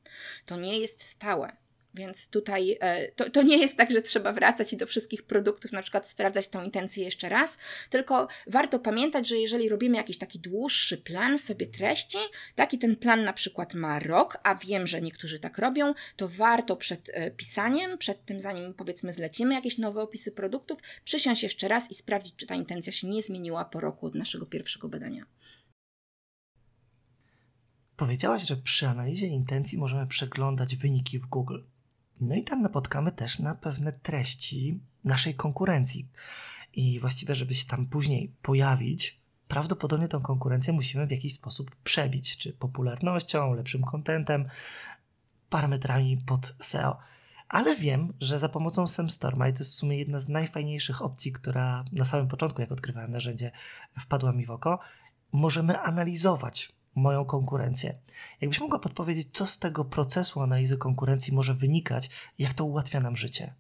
[0.45, 1.57] To nie jest stałe.
[1.97, 5.71] Więc tutaj e, to, to nie jest tak, że trzeba wracać i do wszystkich produktów
[5.71, 7.57] na przykład sprawdzać tą intencję jeszcze raz,
[7.89, 12.17] tylko warto pamiętać, że jeżeli robimy jakiś taki dłuższy plan sobie treści,
[12.55, 16.75] taki ten plan na przykład ma rok, a wiem, że niektórzy tak robią, to warto
[16.75, 21.91] przed e, pisaniem, przed tym zanim powiedzmy zlecimy jakieś nowe opisy produktów, przysiąść jeszcze raz
[21.91, 25.25] i sprawdzić, czy ta intencja się nie zmieniła po roku od naszego pierwszego badania.
[27.97, 31.60] Powiedziałaś, że przy analizie intencji możemy przeglądać wyniki w Google.
[32.21, 36.10] No i tam napotkamy też na pewne treści naszej konkurencji.
[36.73, 42.38] I właściwie, żeby się tam później pojawić, prawdopodobnie tą konkurencję musimy w jakiś sposób przebić,
[42.38, 44.45] czy popularnością, lepszym kontentem,
[45.49, 46.97] parametrami pod SEO.
[47.49, 51.32] Ale wiem, że za pomocą SEMStorma, i to jest w sumie jedna z najfajniejszych opcji,
[51.32, 53.51] która na samym początku, jak odkrywałem narzędzie,
[53.99, 54.80] wpadła mi w oko,
[55.32, 57.97] możemy analizować moją konkurencję.
[58.41, 63.15] Jakbyś mogła podpowiedzieć, co z tego procesu analizy konkurencji może wynikać, jak to ułatwia nam
[63.15, 63.53] życie?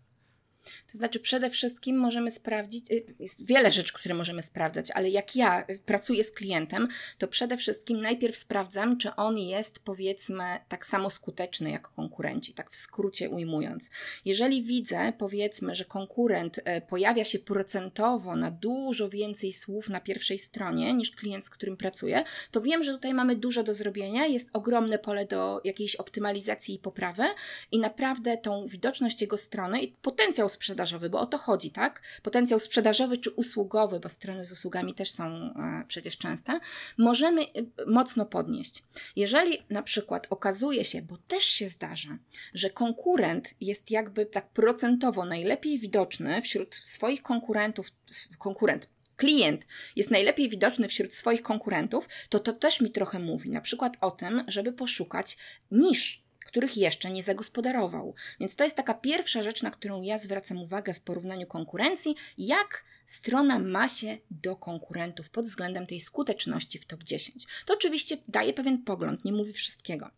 [0.91, 5.35] To znaczy, przede wszystkim możemy sprawdzić, y, jest wiele rzeczy, które możemy sprawdzać, ale jak
[5.35, 11.09] ja pracuję z klientem, to przede wszystkim najpierw sprawdzam, czy on jest, powiedzmy, tak samo
[11.09, 13.89] skuteczny jak konkurenci, tak w skrócie ujmując.
[14.25, 20.39] Jeżeli widzę, powiedzmy, że konkurent e, pojawia się procentowo na dużo więcej słów na pierwszej
[20.39, 24.49] stronie niż klient, z którym pracuję, to wiem, że tutaj mamy dużo do zrobienia, jest
[24.53, 27.23] ogromne pole do jakiejś optymalizacji i poprawy
[27.71, 30.49] i naprawdę tą widoczność jego strony i potencjał
[30.87, 32.01] sprzedażowy, bo o to chodzi, tak?
[32.23, 36.59] Potencjał sprzedażowy czy usługowy, bo strony z usługami też są e, przecież częste,
[36.97, 37.45] możemy e,
[37.87, 38.83] mocno podnieść.
[39.15, 42.17] Jeżeli na przykład okazuje się, bo też się zdarza,
[42.53, 47.91] że konkurent jest jakby tak procentowo najlepiej widoczny wśród swoich konkurentów,
[48.37, 53.61] konkurent, klient jest najlepiej widoczny wśród swoich konkurentów, to to też mi trochę mówi, na
[53.61, 55.37] przykład o tym, żeby poszukać
[55.71, 58.15] niż których jeszcze nie zagospodarował.
[58.39, 62.83] Więc to jest taka pierwsza rzecz, na którą ja zwracam uwagę w porównaniu konkurencji, jak
[63.05, 67.45] strona ma się do konkurentów pod względem tej skuteczności w top 10.
[67.65, 70.09] To oczywiście daje pewien pogląd, nie mówi wszystkiego.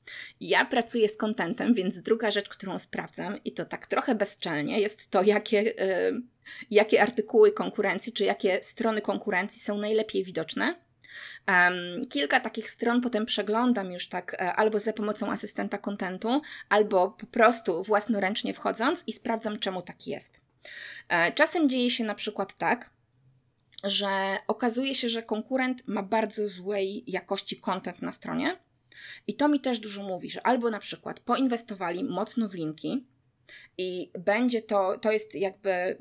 [0.42, 5.10] Ja pracuję z kontentem, więc druga rzecz, którą sprawdzam, i to tak trochę bezczelnie, jest
[5.10, 5.62] to, jakie.
[5.62, 6.22] Yy,
[6.72, 10.76] jakie artykuły konkurencji, czy jakie strony konkurencji są najlepiej widoczne
[12.10, 17.26] kilka takich stron potem przeglądam już tak e, albo za pomocą asystenta kontentu, albo po
[17.26, 20.41] prostu własnoręcznie wchodząc i sprawdzam, czemu tak jest.
[21.10, 22.89] E, czasem dzieje się na przykład tak,
[23.84, 28.58] że okazuje się, że konkurent ma bardzo złej jakości content na stronie.
[29.28, 33.06] I to mi też dużo mówi, że albo na przykład poinwestowali mocno w linki,
[33.77, 35.97] i będzie to, to jest jakby,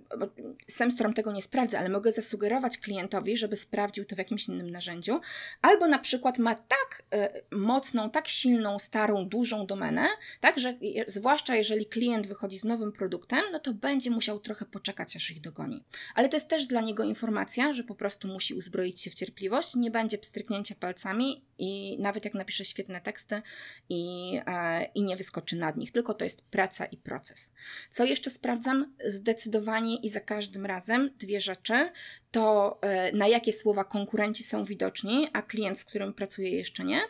[0.68, 5.20] Semstrom tego nie sprawdza, ale mogę zasugerować klientowi, żeby sprawdził to w jakimś innym narzędziu,
[5.62, 10.08] albo na przykład ma tak y, mocną, tak silną, starą, dużą domenę,
[10.40, 10.74] tak, że
[11.06, 15.40] zwłaszcza jeżeli klient wychodzi z nowym produktem, no to będzie musiał trochę poczekać, aż ich
[15.40, 15.84] dogoni.
[16.14, 19.74] Ale to jest też dla niego informacja, że po prostu musi uzbroić się w cierpliwość,
[19.74, 23.42] nie będzie pstryknięcia palcami i nawet jak napisze świetne teksty
[23.88, 27.52] i, e, i nie wyskoczy nad nich, tylko to jest praca i proces.
[27.90, 28.94] Co jeszcze sprawdzam?
[29.06, 31.90] Zdecydowanie i za każdym razem dwie rzeczy.
[32.30, 37.00] To e, na jakie słowa konkurenci są widoczni, a klient, z którym pracuję jeszcze nie.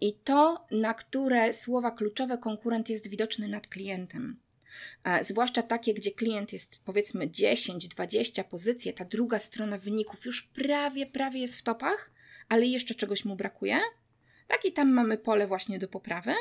[0.00, 4.40] I to, na które słowa kluczowe konkurent jest widoczny nad klientem.
[5.04, 11.06] E, zwłaszcza takie, gdzie klient jest powiedzmy 10-20 pozycje, ta druga strona wyników już prawie,
[11.06, 12.10] prawie jest w topach,
[12.50, 13.80] ale jeszcze czegoś mu brakuje.
[14.48, 16.34] Tak i tam mamy pole właśnie do poprawy.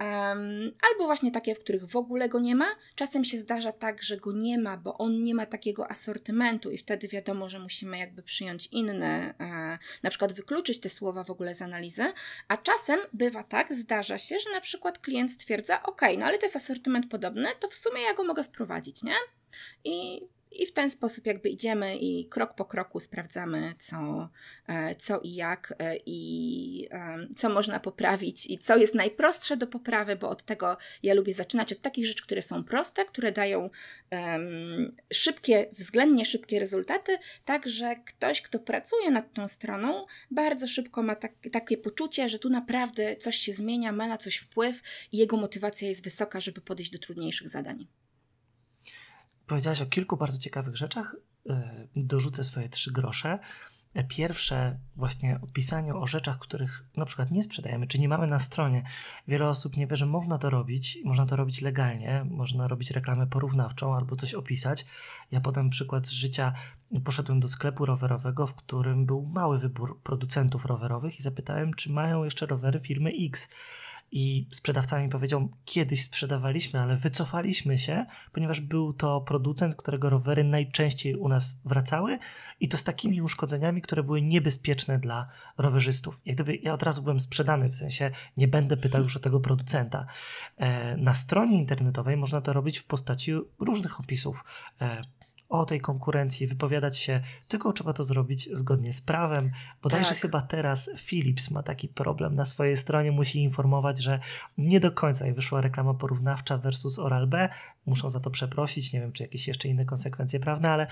[0.00, 2.66] Um, albo właśnie takie, w których w ogóle go nie ma.
[2.94, 6.78] Czasem się zdarza tak, że go nie ma, bo on nie ma takiego asortymentu i
[6.78, 11.54] wtedy wiadomo, że musimy jakby przyjąć inne, e, na przykład wykluczyć te słowa w ogóle
[11.54, 12.12] z analizy.
[12.48, 16.46] A czasem bywa tak, zdarza się, że na przykład klient stwierdza, ok, no ale to
[16.46, 19.14] jest asortyment podobny, to w sumie ja go mogę wprowadzić, nie?
[19.84, 20.20] I
[20.62, 24.28] i w ten sposób jakby idziemy i krok po kroku sprawdzamy, co,
[24.66, 26.88] e, co i jak e, i
[27.36, 31.72] co można poprawić i co jest najprostsze do poprawy, bo od tego ja lubię zaczynać,
[31.72, 33.70] od takich rzeczy, które są proste, które dają
[34.10, 41.02] um, szybkie, względnie szybkie rezultaty, tak że ktoś, kto pracuje nad tą stroną, bardzo szybko
[41.02, 45.18] ma tak, takie poczucie, że tu naprawdę coś się zmienia, ma na coś wpływ i
[45.18, 47.86] jego motywacja jest wysoka, żeby podejść do trudniejszych zadań.
[49.46, 51.16] Powiedziałaś o kilku bardzo ciekawych rzeczach.
[51.48, 53.38] E, dorzucę swoje trzy grosze.
[54.08, 58.38] Pierwsze, właśnie o pisaniu o rzeczach, których na przykład nie sprzedajemy, czy nie mamy na
[58.38, 58.84] stronie.
[59.28, 63.26] Wiele osób nie wie, że można to robić, można to robić legalnie, można robić reklamę
[63.26, 64.86] porównawczą albo coś opisać.
[65.30, 66.52] Ja podam przykład z życia.
[67.04, 72.24] Poszedłem do sklepu rowerowego, w którym był mały wybór producentów rowerowych i zapytałem, czy mają
[72.24, 73.50] jeszcze rowery firmy X
[74.16, 80.44] i sprzedawca mi powiedział, kiedyś sprzedawaliśmy, ale wycofaliśmy się, ponieważ był to producent, którego rowery
[80.44, 82.18] najczęściej u nas wracały
[82.60, 86.22] i to z takimi uszkodzeniami, które były niebezpieczne dla rowerzystów.
[86.26, 89.40] Jak gdyby ja od razu byłem sprzedany, w sensie nie będę pytał już o tego
[89.40, 90.06] producenta.
[90.56, 94.44] E, na stronie internetowej można to robić w postaci różnych opisów
[94.80, 95.02] e,
[95.60, 99.50] o tej konkurencji, wypowiadać się, tylko trzeba to zrobić zgodnie z prawem.
[99.82, 100.18] Bodajże tak.
[100.18, 104.20] chyba teraz Philips ma taki problem na swojej stronie, musi informować, że
[104.58, 107.48] nie do końca wyszła reklama porównawcza versus Oral-B,
[107.86, 110.86] muszą za to przeprosić, nie wiem czy jakieś jeszcze inne konsekwencje prawne, ale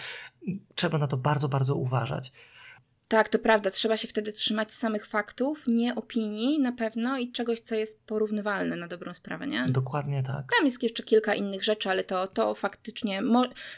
[0.75, 2.33] trzeba na to bardzo, bardzo uważać.
[3.13, 3.71] Tak, to prawda.
[3.71, 8.77] Trzeba się wtedy trzymać samych faktów, nie opinii na pewno i czegoś, co jest porównywalne
[8.77, 9.67] na dobrą sprawę, nie?
[9.69, 10.45] Dokładnie tak.
[10.59, 13.23] Tam jest jeszcze kilka innych rzeczy, ale to, to faktycznie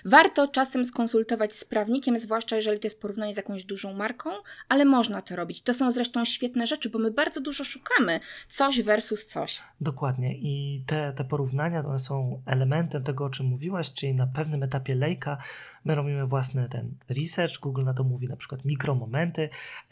[0.05, 4.31] warto czasem skonsultować z prawnikiem, zwłaszcza jeżeli to jest porównanie z jakąś dużą marką,
[4.69, 5.63] ale można to robić.
[5.63, 8.21] To są zresztą świetne rzeczy, bo my bardzo dużo szukamy.
[8.49, 9.63] Coś versus coś.
[9.81, 10.35] Dokładnie.
[10.39, 14.95] I te, te porównania one są elementem tego, o czym mówiłaś, czyli na pewnym etapie
[14.95, 15.39] lejka
[15.85, 19.24] my robimy własny ten research, Google na to mówi na przykład mikromomenty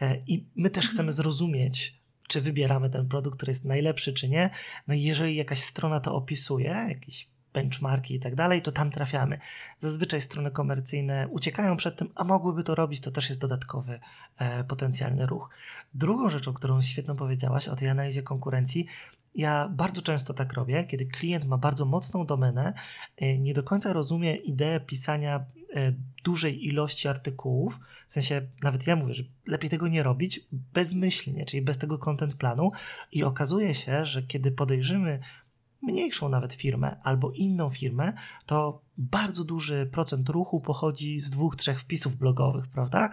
[0.01, 1.13] e, i my też chcemy mhm.
[1.13, 4.51] zrozumieć, czy wybieramy ten produkt, który jest najlepszy, czy nie.
[4.89, 9.39] No i jeżeli jakaś strona to opisuje, jakieś benchmarki i tak dalej, to tam trafiamy.
[9.79, 14.01] Zazwyczaj strony komercyjne uciekają przed tym, a mogłyby to robić, to też jest dodatkowy
[14.39, 15.51] e, potencjalny ruch.
[15.95, 18.87] Drugą rzeczą, którą świetną powiedziałaś o tej analizie konkurencji,
[19.35, 22.75] ja bardzo często tak robię, kiedy klient ma bardzo mocną domenę,
[23.17, 25.45] e, nie do końca rozumie ideę pisania
[26.25, 31.63] dużej ilości artykułów, w sensie nawet ja mówię, że lepiej tego nie robić bezmyślnie, czyli
[31.63, 32.73] bez tego content planu
[33.13, 35.21] i okazuje się, że kiedy podejrzymy
[35.83, 38.13] mniejszą nawet firmę albo inną firmę,
[38.47, 43.11] to bardzo duży procent ruchu pochodzi z dwóch, trzech wpisów blogowych, prawda?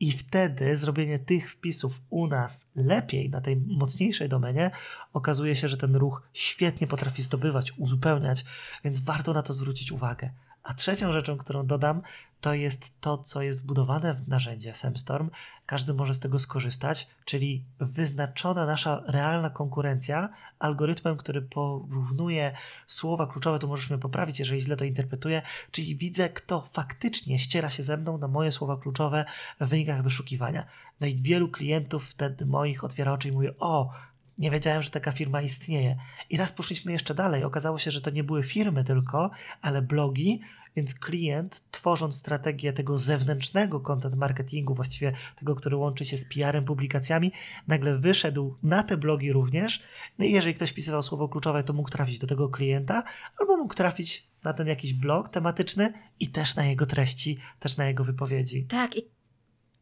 [0.00, 4.70] I wtedy zrobienie tych wpisów u nas lepiej na tej mocniejszej domenie
[5.12, 8.44] okazuje się, że ten ruch świetnie potrafi zdobywać, uzupełniać,
[8.84, 10.30] więc warto na to zwrócić uwagę.
[10.70, 12.02] A trzecią rzeczą, którą dodam,
[12.40, 15.30] to jest to, co jest wbudowane w narzędzie SEMStorm.
[15.66, 20.28] Każdy może z tego skorzystać, czyli wyznaczona nasza realna konkurencja
[20.58, 22.52] algorytmem, który porównuje
[22.86, 27.70] słowa kluczowe, to możesz mnie poprawić, jeżeli źle to interpretuję, czyli widzę, kto faktycznie ściera
[27.70, 29.24] się ze mną na moje słowa kluczowe
[29.60, 30.66] w wynikach wyszukiwania.
[31.00, 33.90] No i wielu klientów wtedy moich otwiera oczy i mówi, o,
[34.40, 35.96] nie wiedziałem, że taka firma istnieje.
[36.30, 37.44] I raz poszliśmy jeszcze dalej.
[37.44, 39.30] Okazało się, że to nie były firmy tylko,
[39.62, 40.40] ale blogi,
[40.76, 46.64] więc klient, tworząc strategię tego zewnętrznego content marketingu, właściwie tego, który łączy się z PR-em,
[46.64, 47.32] publikacjami,
[47.68, 49.82] nagle wyszedł na te blogi również.
[50.18, 53.02] No i jeżeli ktoś pisywał słowo kluczowe, to mógł trafić do tego klienta,
[53.38, 57.86] albo mógł trafić na ten jakiś blog tematyczny i też na jego treści, też na
[57.86, 58.64] jego wypowiedzi.
[58.64, 59.02] Tak, i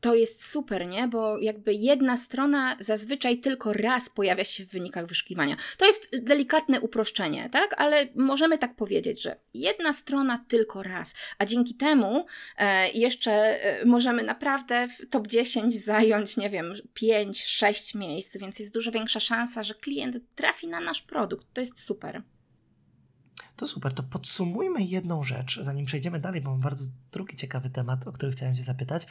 [0.00, 1.08] to jest super, nie?
[1.08, 5.56] Bo jakby jedna strona zazwyczaj tylko raz pojawia się w wynikach wyszukiwania.
[5.76, 7.74] To jest delikatne uproszczenie, tak?
[7.80, 13.84] Ale możemy tak powiedzieć, że jedna strona tylko raz, a dzięki temu e, jeszcze e,
[13.84, 19.20] możemy naprawdę w top 10 zająć, nie wiem, 5, 6 miejsc, więc jest dużo większa
[19.20, 21.46] szansa, że klient trafi na nasz produkt.
[21.52, 22.22] To jest super.
[23.58, 28.06] To super, to podsumujmy jedną rzecz, zanim przejdziemy dalej, bo mam bardzo drugi ciekawy temat,
[28.06, 29.06] o który chciałem się zapytać.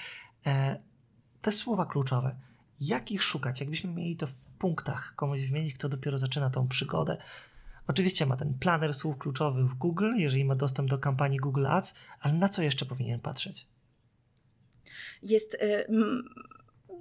[0.45, 0.79] E,
[1.41, 2.35] te słowa kluczowe,
[2.79, 3.59] jak ich szukać?
[3.59, 7.17] Jakbyśmy mieli to w punktach komuś wymienić, kto dopiero zaczyna tą przygodę.
[7.87, 11.95] Oczywiście ma ten planer słów kluczowych w Google, jeżeli ma dostęp do kampanii Google Ads,
[12.19, 13.67] ale na co jeszcze powinien patrzeć?
[15.23, 15.53] Jest.
[15.53, 15.87] Y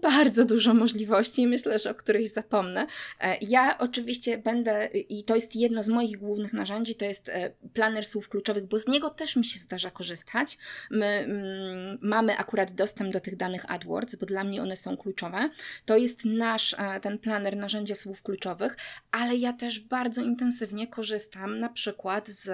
[0.07, 2.87] bardzo dużo możliwości, myślę, że o których zapomnę.
[3.21, 7.51] E, ja oczywiście będę, i to jest jedno z moich głównych narzędzi, to jest e,
[7.75, 10.59] planer słów kluczowych, bo z niego też mi się zdarza korzystać.
[10.91, 15.51] My mm, mamy akurat dostęp do tych danych AdWords, bo dla mnie one są kluczowe.
[15.85, 18.77] To jest nasz, e, ten planer, narzędzia słów kluczowych,
[19.11, 22.47] ale ja też bardzo intensywnie korzystam na przykład z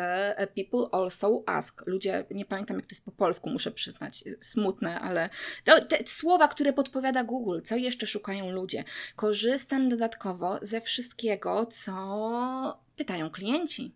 [0.54, 1.86] People Also Ask.
[1.86, 5.28] Ludzie, nie pamiętam jak to jest po polsku, muszę przyznać, smutne, ale
[5.64, 8.84] to, te słowa, które podpowiada Google, co jeszcze szukają ludzie.
[9.16, 13.92] Korzystam dodatkowo ze wszystkiego, co pytają klienci.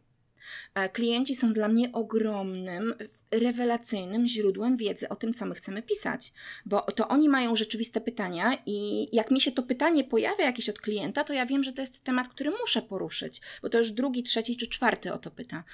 [0.74, 2.94] E, klienci są dla mnie ogromnym,
[3.30, 6.32] rewelacyjnym źródłem wiedzy o tym, co my chcemy pisać,
[6.66, 10.80] bo to oni mają rzeczywiste pytania i jak mi się to pytanie pojawia jakieś od
[10.80, 14.22] klienta, to ja wiem, że to jest temat, który muszę poruszyć, bo to już drugi,
[14.22, 15.64] trzeci czy czwarty o to pyta.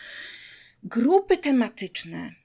[0.85, 2.41] Grupy tematyczne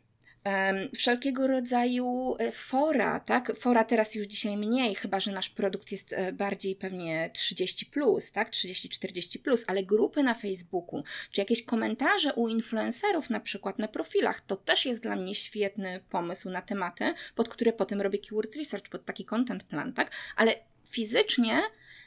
[0.95, 3.55] wszelkiego rodzaju e, fora, tak?
[3.59, 8.31] Fora teraz już dzisiaj mniej, chyba że nasz produkt jest e, bardziej pewnie 30, plus,
[8.31, 8.51] tak?
[8.51, 14.41] 30-40, plus, ale grupy na Facebooku, czy jakieś komentarze u influencerów, na przykład na profilach,
[14.41, 18.89] to też jest dla mnie świetny pomysł na tematy, pod które potem robię keyword research,
[18.89, 20.11] pod taki content plan, tak?
[20.35, 20.55] Ale
[20.89, 21.61] fizycznie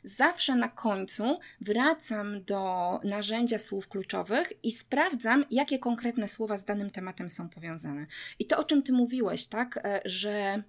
[0.05, 6.90] zawsze na końcu wracam do narzędzia słów kluczowych i sprawdzam, jakie konkretne słowa z danym
[6.90, 8.07] tematem są powiązane.
[8.38, 10.62] I to, o czym ty mówiłeś, tak, e, że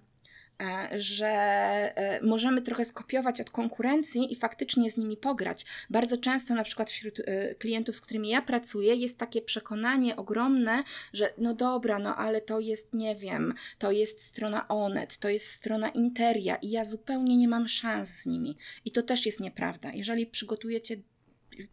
[0.96, 5.64] że e, możemy trochę skopiować od konkurencji i faktycznie z nimi pograć.
[5.90, 10.82] Bardzo często, na przykład wśród e, klientów, z którymi ja pracuję, jest takie przekonanie ogromne,
[11.12, 15.46] że no dobra, no ale to jest, nie wiem, to jest strona Onet, to jest
[15.46, 18.56] strona Interia i ja zupełnie nie mam szans z nimi.
[18.84, 19.92] I to też jest nieprawda.
[19.92, 20.96] Jeżeli przygotujecie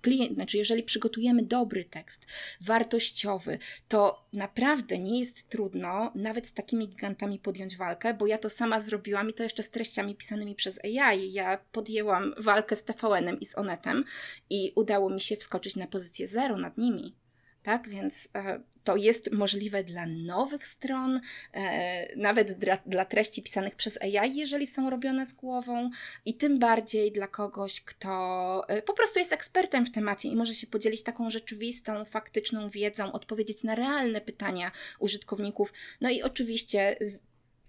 [0.02, 2.26] klient, znaczy jeżeli przygotujemy dobry tekst,
[2.62, 8.50] wartościowy, to naprawdę nie jest trudno nawet z takimi gigantami podjąć walkę, bo ja to
[8.50, 11.34] sama zrobiłam i to jeszcze z treściami pisanymi przez AI.
[11.34, 14.04] Ja podjęłam walkę z TVN-em i z Onetem
[14.50, 17.16] i udało mi się wskoczyć na pozycję zero nad nimi
[17.64, 17.90] tak?
[17.90, 21.22] Więc e, to jest możliwe dla nowych stron,
[21.54, 25.90] e, nawet dla, treści pisanych przez AI, jeżeli są robione z głową,
[26.26, 30.54] i tym bardziej dla kogoś, kto e, po prostu jest ekspertem w temacie i może
[30.54, 35.74] się podzielić taką rzeczywistą, faktyczną wiedzą, odpowiedzieć na realne pytania użytkowników.
[36.02, 36.96] No i oczywiście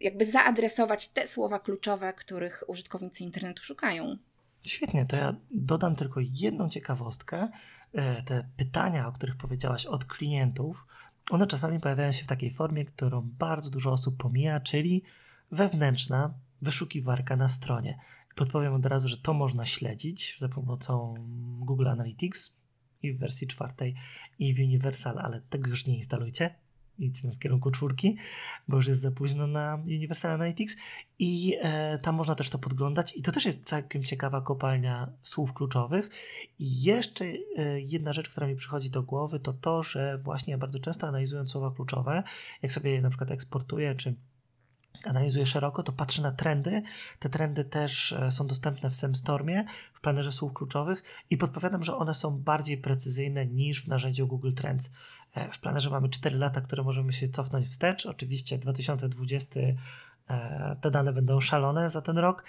[0.00, 4.16] jakby zaadresować te słowa kluczowe, których użytkownicy internetu szukają.
[4.66, 7.48] Świetnie, to ja dodam tylko jedną ciekawostkę
[8.24, 10.86] te pytania, o których powiedziałaś od klientów,
[11.30, 15.02] one czasami pojawiają się w takiej formie, którą bardzo dużo osób pomija, czyli
[15.50, 17.98] wewnętrzna wyszukiwarka na stronie.
[18.34, 21.14] Podpowiem od razu, że to można śledzić za pomocą
[21.58, 22.60] Google Analytics
[23.02, 23.94] i w wersji czwartej
[24.38, 26.54] i w Universal, ale tego już nie instalujcie
[27.00, 28.16] idźmy w kierunku czwórki,
[28.68, 30.76] bo już jest za późno na Universal Analytics.
[31.18, 33.16] I e, tam można też to podglądać.
[33.16, 36.10] I to też jest całkiem ciekawa kopalnia słów kluczowych.
[36.58, 40.78] I jeszcze e, jedna rzecz, która mi przychodzi do głowy to to, że właśnie bardzo
[40.78, 42.22] często analizując słowa kluczowe,
[42.62, 44.14] jak sobie je na przykład eksportuję, czy
[45.04, 46.82] analizuję szeroko, to patrzę na trendy.
[47.18, 49.64] Te trendy też e, są dostępne w SEMStormie,
[49.94, 54.52] w planerze słów kluczowych i podpowiadam, że one są bardziej precyzyjne niż w narzędziu Google
[54.52, 54.92] Trends.
[55.34, 58.06] E, w planerze mamy 4 lata, które możemy się cofnąć wstecz.
[58.06, 59.76] Oczywiście 2020 e,
[60.80, 62.44] te dane będą szalone za ten rok,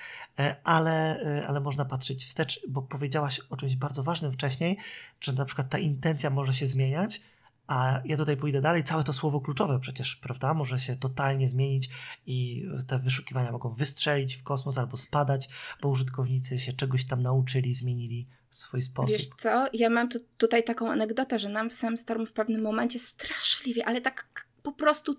[0.64, 4.78] ale, ale można patrzeć wstecz, bo powiedziałaś o czymś bardzo ważnym wcześniej,
[5.22, 7.22] że na przykład ta intencja może się zmieniać
[7.68, 11.90] a ja tutaj pójdę dalej, całe to słowo kluczowe przecież, prawda, może się totalnie zmienić
[12.26, 15.50] i te wyszukiwania mogą wystrzelić w kosmos albo spadać,
[15.82, 19.18] bo użytkownicy się czegoś tam nauczyli, zmienili swój sposób.
[19.18, 23.00] Wiesz co, ja mam tu, tutaj taką anegdotę, że nam w Samstorm w pewnym momencie
[23.00, 25.16] straszliwie, ale tak po prostu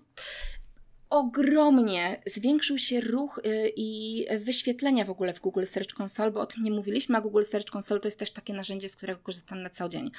[1.13, 6.45] ogromnie zwiększył się ruch y, i wyświetlenia w ogóle w Google Search Console, bo o
[6.45, 9.61] tym nie mówiliśmy, a Google Search Console to jest też takie narzędzie, z którego korzystam
[9.61, 10.11] na co dzień.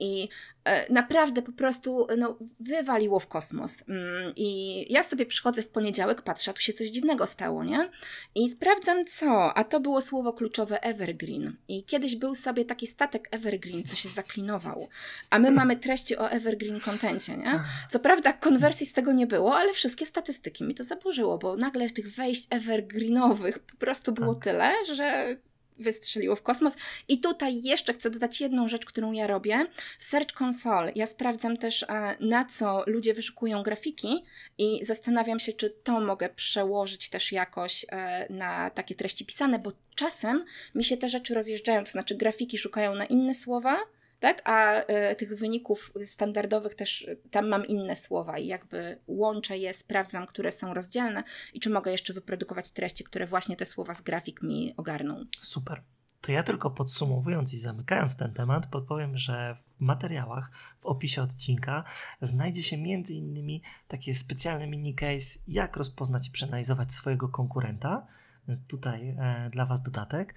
[0.00, 0.28] I
[0.64, 3.84] e, naprawdę po prostu no, wywaliło w kosmos.
[3.88, 7.90] Mm, I ja sobie przychodzę w poniedziałek, patrzę, a tu się coś dziwnego stało, nie?
[8.34, 11.56] I sprawdzam co, a to było słowo kluczowe evergreen.
[11.68, 14.88] I kiedyś był sobie taki statek evergreen, co się zaklinował.
[15.30, 17.60] A my mamy treści o evergreen contencie, nie?
[17.90, 21.56] Co prawda konwersji z tego nie było, ale wszystkie statystyki statystyki mi to zaburzyło, bo
[21.56, 24.44] nagle tych wejść evergreenowych po prostu było tak.
[24.44, 25.36] tyle, że
[25.78, 26.76] wystrzeliło w kosmos.
[27.08, 29.66] I tutaj jeszcze chcę dodać jedną rzecz, którą ja robię.
[29.98, 31.86] W Search Console ja sprawdzam też,
[32.20, 34.24] na co ludzie wyszukują grafiki
[34.58, 39.72] i zastanawiam się, czy to mogę przełożyć też jakoś e, na takie treści pisane, bo
[39.94, 43.78] czasem mi się te rzeczy rozjeżdżają, to znaczy grafiki szukają na inne słowa,
[44.22, 44.42] tak?
[44.44, 49.74] A y, tych wyników standardowych też e, tam mam inne słowa i jakby łączę je,
[49.74, 54.00] sprawdzam, które są rozdzielne i czy mogę jeszcze wyprodukować treści, które właśnie te słowa z
[54.00, 55.24] grafik mi ogarną.
[55.40, 55.82] Super.
[56.20, 61.84] To ja tylko podsumowując i zamykając ten temat, podpowiem, że w materiałach, w opisie odcinka
[62.20, 68.06] znajdzie się innymi takie specjalne mini case, jak rozpoznać i przeanalizować swojego konkurenta.
[68.48, 70.34] Więc tutaj e, dla Was dodatek.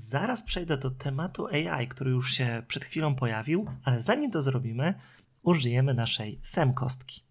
[0.00, 4.94] Zaraz przejdę do tematu AI, który już się przed chwilą pojawił, ale zanim to zrobimy,
[5.42, 7.22] użyjemy naszej SEM kostki.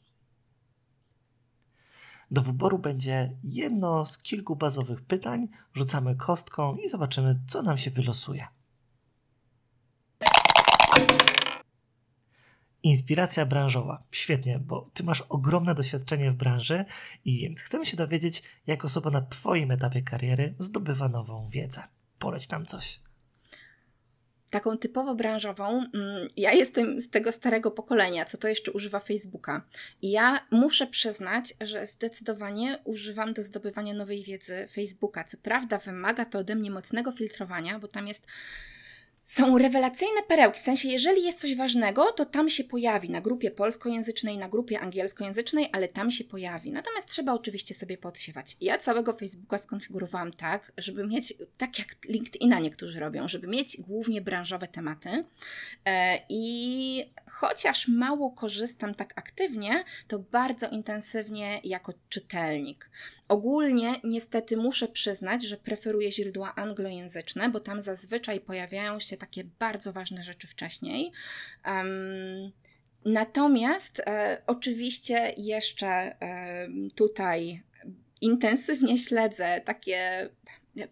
[2.32, 7.92] Do wyboru będzie jedno z kilku bazowych pytań, rzucamy kostką i zobaczymy, co nam się
[7.92, 8.48] wylosuje.
[12.84, 14.04] Inspiracja branżowa.
[14.12, 16.86] Świetnie, bo ty masz ogromne doświadczenie w branży
[17.26, 21.84] i chcemy się dowiedzieć, jak osoba na Twoim etapie kariery zdobywa nową wiedzę
[22.20, 23.00] poleć nam coś.
[24.50, 29.62] Taką typowo branżową, mm, ja jestem z tego starego pokolenia, co to jeszcze używa Facebooka.
[30.02, 35.24] I ja muszę przyznać, że zdecydowanie używam do zdobywania nowej wiedzy Facebooka.
[35.24, 38.28] Co prawda, wymaga to ode mnie mocnego filtrowania, bo tam jest
[39.30, 40.60] są rewelacyjne perełki.
[40.60, 44.80] W sensie, jeżeli jest coś ważnego, to tam się pojawi na grupie polskojęzycznej, na grupie
[44.80, 46.72] angielskojęzycznej, ale tam się pojawi.
[46.72, 48.58] Natomiast trzeba oczywiście sobie podsiewać.
[48.62, 54.22] Ja całego Facebooka skonfigurowałam tak, żeby mieć, tak jak LinkedIna niektórzy robią, żeby mieć głównie
[54.22, 55.26] branżowe tematy.
[55.86, 62.90] E, I chociaż mało korzystam tak aktywnie, to bardzo intensywnie jako czytelnik.
[63.28, 69.94] Ogólnie niestety muszę przyznać, że preferuję źródła anglojęzyczne, bo tam zazwyczaj pojawiają się takie bardzo
[69.94, 71.12] ważne rzeczy wcześniej.
[71.66, 72.52] Um,
[73.06, 77.64] natomiast e, oczywiście jeszcze e, tutaj
[78.22, 80.30] intensywnie śledzę takie.
[80.76, 80.88] Nie,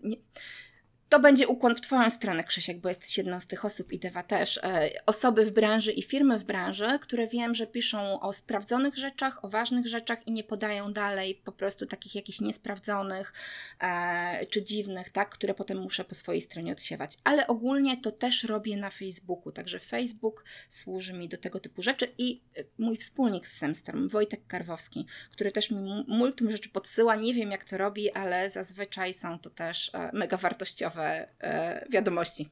[1.09, 4.23] to będzie ukłon w Twoją stronę, Krzysiek, bo jesteś jedną z tych osób i Dewa
[4.23, 4.57] też.
[4.57, 9.45] E, osoby w branży i firmy w branży, które wiem, że piszą o sprawdzonych rzeczach,
[9.45, 13.33] o ważnych rzeczach i nie podają dalej po prostu takich jakichś niesprawdzonych
[13.79, 17.17] e, czy dziwnych, tak, które potem muszę po swojej stronie odsiewać.
[17.23, 22.13] Ale ogólnie to też robię na Facebooku, także Facebook służy mi do tego typu rzeczy
[22.17, 27.15] i e, mój wspólnik z Semstorm, Wojtek Karwowski, który też mi multum rzeczy podsyła.
[27.15, 31.85] Nie wiem, jak to robi, ale zazwyczaj są to też e, mega wartościowe ciekawe e,
[31.91, 32.49] wiadomości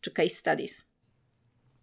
[0.00, 0.86] czy case studies.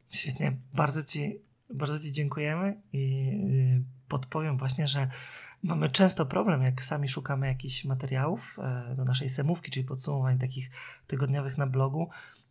[0.10, 0.58] Świetnie.
[0.74, 3.32] Bardzo Ci, bardzo ci dziękujemy i
[3.80, 5.08] y, podpowiem właśnie, że
[5.64, 10.70] mamy często problem, jak sami szukamy jakichś materiałów e, do naszej semówki, czyli podsumowań takich
[11.08, 12.10] tygodniowych na blogu,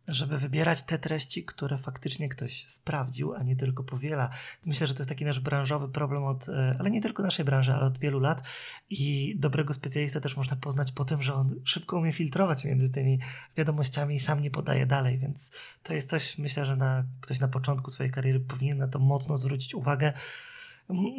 [0.09, 4.31] żeby wybierać te treści, które faktycznie ktoś sprawdził, a nie tylko powiela.
[4.67, 7.75] Myślę, że to jest taki nasz branżowy problem, od, e, ale nie tylko naszej branży,
[7.75, 8.43] ale od wielu lat.
[8.91, 13.19] I dobrego specjalistę też można poznać po tym, że on szybko umie filtrować między tymi
[13.57, 17.49] wiadomościami i sam nie podaje dalej, więc to jest coś, myślę, że na, ktoś na
[17.49, 20.13] początku swojej kariery powinien na to mocno zwrócić uwagę.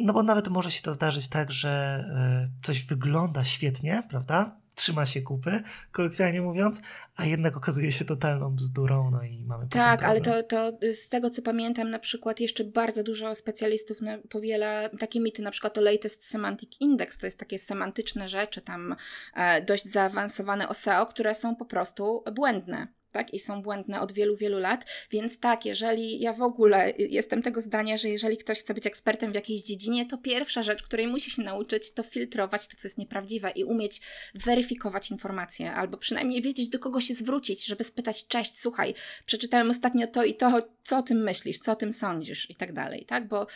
[0.04, 4.56] No bo nawet może się to zdarzyć tak, że e, coś wygląda świetnie, prawda?
[4.78, 5.62] Trzyma się kupy,
[5.92, 6.82] kolokwialnie mówiąc,
[7.16, 11.30] a jednak okazuje się totalną bzdurą, no i mamy Tak, ale to, to z tego
[11.30, 13.98] co pamiętam, na przykład jeszcze bardzo dużo specjalistów
[14.28, 18.96] powiela takie mity, na przykład to Latest Semantic Index, to jest takie semantyczne rzeczy tam
[19.34, 23.34] e, dość zaawansowane o SEO, które są po prostu błędne tak?
[23.34, 24.84] I są błędne od wielu, wielu lat.
[25.10, 29.32] Więc tak, jeżeli ja w ogóle jestem tego zdania, że jeżeli ktoś chce być ekspertem
[29.32, 32.98] w jakiejś dziedzinie, to pierwsza rzecz, której musi się nauczyć, to filtrować to, co jest
[32.98, 34.00] nieprawdziwe i umieć
[34.34, 38.94] weryfikować informacje, albo przynajmniej wiedzieć, do kogo się zwrócić, żeby spytać, cześć, słuchaj,
[39.26, 42.72] przeczytałem ostatnio to i to, co o tym myślisz, co o tym sądzisz i tak
[42.72, 43.28] dalej, tak?
[43.28, 43.46] Bo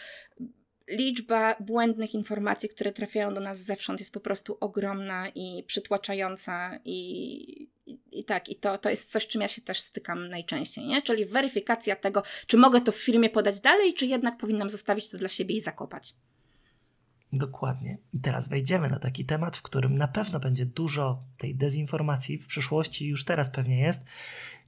[0.89, 7.69] liczba błędnych informacji, które trafiają do nas zewsząd jest po prostu ogromna i przytłaczająca i,
[7.87, 11.03] i, i, tak, i to, to jest coś, czym ja się też stykam najczęściej, nie?
[11.03, 15.19] Czyli weryfikacja tego, czy mogę to w firmie podać dalej, czy jednak powinnam zostawić to
[15.19, 16.15] dla siebie i zakopać.
[17.33, 17.99] Dokładnie.
[18.13, 22.47] I teraz wejdziemy na taki temat, w którym na pewno będzie dużo tej dezinformacji w
[22.47, 24.09] przyszłości, już teraz pewnie jest,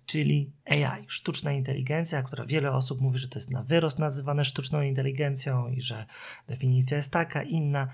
[0.06, 4.82] czyli AI, sztuczna inteligencja, która wiele osób mówi, że to jest na wyrost nazywane sztuczną
[4.82, 6.06] inteligencją i że
[6.48, 7.88] definicja jest taka, inna.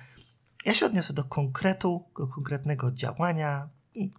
[0.66, 3.68] Ja się odniosę do konkretu, do konkretnego działania,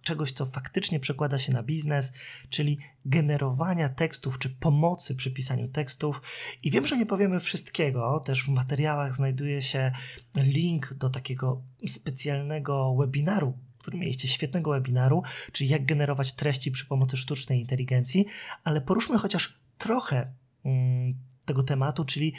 [0.02, 2.12] czegoś, co faktycznie przekłada się na biznes,
[2.50, 6.22] czyli generowania tekstów czy pomocy przy pisaniu tekstów.
[6.62, 9.92] I wiem, że nie powiemy wszystkiego, też w materiałach znajduje się
[10.36, 15.22] link do takiego specjalnego webinaru którym mieliście świetnego webinaru,
[15.52, 18.26] czyli jak generować treści przy pomocy sztucznej inteligencji,
[18.64, 20.32] ale poruszmy chociaż trochę
[20.64, 21.14] mm,
[21.44, 22.34] tego tematu, czyli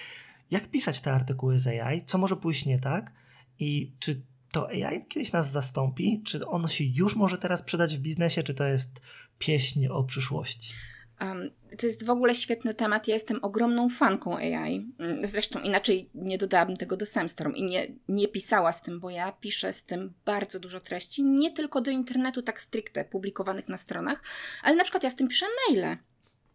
[0.51, 3.13] jak pisać te artykuły z AI, co może pójść nie tak
[3.59, 4.21] i czy
[4.51, 8.53] to AI kiedyś nas zastąpi, czy ono się już może teraz przydać w biznesie, czy
[8.53, 9.01] to jest
[9.39, 10.73] pieśń o przyszłości?
[11.21, 13.07] Um, to jest w ogóle świetny temat.
[13.07, 14.91] Ja jestem ogromną fanką AI.
[14.99, 19.09] Mm, zresztą inaczej nie dodałabym tego do Semstorm i nie, nie pisała z tym, bo
[19.09, 23.77] ja piszę z tym bardzo dużo treści, nie tylko do internetu tak stricte publikowanych na
[23.77, 24.21] stronach,
[24.63, 25.97] ale na przykład ja z tym piszę maile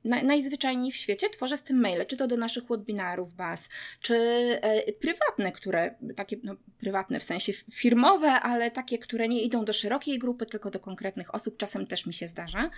[0.05, 3.68] na, najzwyczajniej w świecie tworzę z tym maile, czy to do naszych webinarów BAS,
[4.01, 4.14] czy
[4.62, 9.72] e, prywatne, które, takie no, prywatne w sensie firmowe, ale takie, które nie idą do
[9.72, 12.70] szerokiej grupy, tylko do konkretnych osób, czasem też mi się zdarza.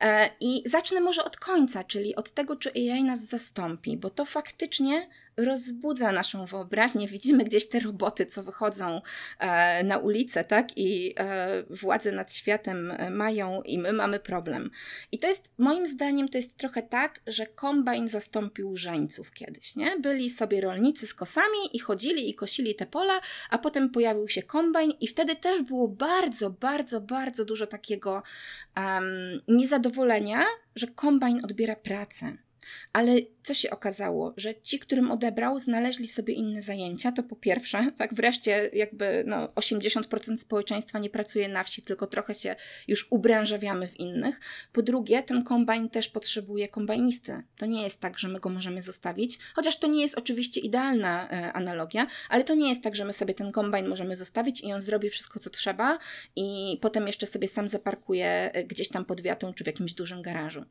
[0.00, 4.24] E, I zacznę może od końca, czyli od tego, czy AI nas zastąpi, bo to
[4.24, 5.08] faktycznie
[5.44, 7.08] rozbudza naszą wyobraźnię.
[7.08, 9.00] Widzimy gdzieś te roboty, co wychodzą
[9.38, 10.78] e, na ulicę, tak?
[10.78, 14.70] I e, władze nad światem e, mają i my mamy problem.
[15.12, 19.98] I to jest, moim zdaniem, to jest trochę tak, że kombajn zastąpił żeńców kiedyś, nie?
[19.98, 23.20] Byli sobie rolnicy z kosami i chodzili i kosili te pola,
[23.50, 28.22] a potem pojawił się kombajn i wtedy też było bardzo, bardzo, bardzo dużo takiego
[28.76, 29.04] um,
[29.48, 30.44] niezadowolenia,
[30.76, 32.36] że kombajn odbiera pracę.
[32.92, 33.12] Ale
[33.42, 34.34] co się okazało?
[34.36, 39.46] Że ci, którym odebrał, znaleźli sobie inne zajęcia, to po pierwsze, tak wreszcie jakby no,
[39.46, 42.56] 80% społeczeństwa nie pracuje na wsi, tylko trochę się
[42.88, 44.40] już ubrężawiamy w innych.
[44.72, 47.42] Po drugie, ten kombajn też potrzebuje kombajnisty.
[47.56, 51.30] To nie jest tak, że my go możemy zostawić, chociaż to nie jest oczywiście idealna
[51.30, 54.72] e, analogia, ale to nie jest tak, że my sobie ten kombajn możemy zostawić i
[54.72, 55.98] on zrobi wszystko, co trzeba
[56.36, 60.22] i potem jeszcze sobie sam zaparkuje e, gdzieś tam pod wiatą czy w jakimś dużym
[60.22, 60.64] garażu.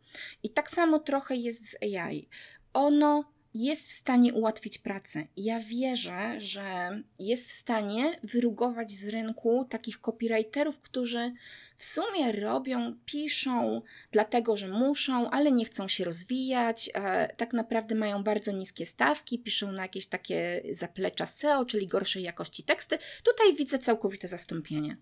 [0.44, 2.28] I tak samo trochę jest z AI.
[2.74, 5.28] Ono jest w stanie ułatwić pracę.
[5.38, 6.90] Ja wierzę, że
[7.20, 11.34] jest w stanie wyrugować z rynku takich copywriterów, którzy
[11.80, 16.90] w sumie robią, piszą, dlatego że muszą, ale nie chcą się rozwijać.
[16.94, 22.24] E, tak naprawdę mają bardzo niskie stawki, piszą na jakieś takie zaplecza SEO, czyli gorszej
[22.24, 22.98] jakości teksty.
[23.24, 24.98] Tutaj widzę całkowite zastąpienie.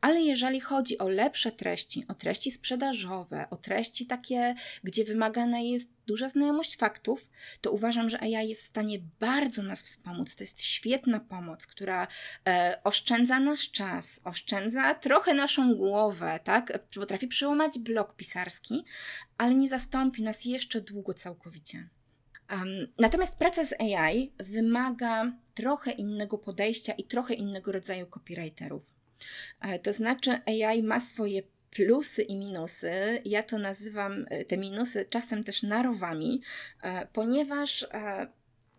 [0.00, 4.54] Ale jeżeli chodzi o lepsze treści, o treści sprzedażowe, o treści takie,
[4.84, 7.28] gdzie wymagana jest duża znajomość faktów,
[7.60, 10.36] to uważam, że AI jest w stanie bardzo nas wspomóc.
[10.36, 12.06] To jest świetna pomoc, która
[12.48, 16.13] e, oszczędza nasz czas, oszczędza trochę naszą głowę,
[16.44, 16.78] tak?
[16.94, 18.84] Potrafi przełamać blok pisarski,
[19.38, 21.88] ale nie zastąpi nas jeszcze długo całkowicie.
[22.50, 28.82] Um, natomiast praca z AI wymaga trochę innego podejścia i trochę innego rodzaju copywriterów.
[29.60, 33.20] E, to znaczy, AI ma swoje plusy i minusy.
[33.24, 36.42] Ja to nazywam e, te minusy czasem też narowami,
[36.82, 37.86] e, ponieważ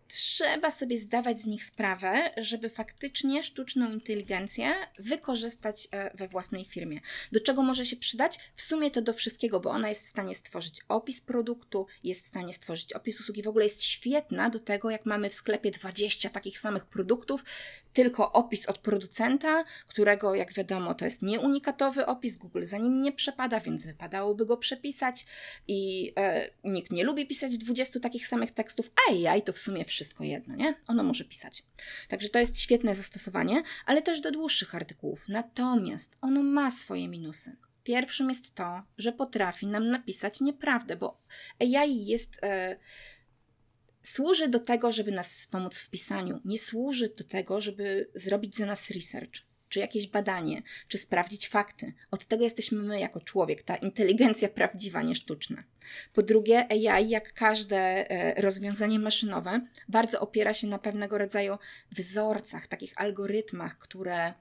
[0.08, 7.00] trzeba sobie zdawać z nich sprawę, żeby faktycznie sztuczną inteligencję wykorzystać e, we własnej firmie.
[7.32, 8.40] Do czego może się przydać?
[8.56, 12.28] W sumie to do wszystkiego, bo ona jest w stanie stworzyć opis produktu, jest w
[12.28, 13.44] stanie stworzyć opis usługi.
[13.44, 17.44] W ogóle jest świetna do tego, jak mamy w sklepie 20 takich samych produktów,
[17.94, 22.38] tylko opis od producenta, którego, jak wiadomo, to jest nieunikatowy opis.
[22.38, 25.26] Google za nim nie przepada, więc wypadałoby go przepisać
[25.68, 29.86] i e, nikt nie lubi pisać 20 takich samych tekstów, a AI to w sumie
[29.86, 30.76] wszystko jedno, nie?
[30.88, 31.64] Ono może pisać.
[32.08, 35.26] Także to jest świetne zastosowanie, ale też do dłuższych artykułów.
[35.28, 37.56] Natomiast ono ma swoje minusy.
[37.84, 41.22] Pierwszym jest to, że potrafi nam napisać nieprawdę, bo
[41.60, 42.44] AI jest.
[42.44, 42.80] E,
[44.04, 48.66] służy do tego, żeby nas pomóc w pisaniu, nie służy do tego, żeby zrobić za
[48.66, 51.94] nas research czy jakieś badanie, czy sprawdzić fakty.
[52.12, 55.64] Od tego jesteśmy my jako człowiek, ta inteligencja prawdziwa, nie sztuczna.
[56.14, 61.58] Po drugie, AI, jak każde e, rozwiązanie maszynowe, bardzo opiera się na pewnego rodzaju
[61.92, 64.34] wzorcach, takich algorytmach, które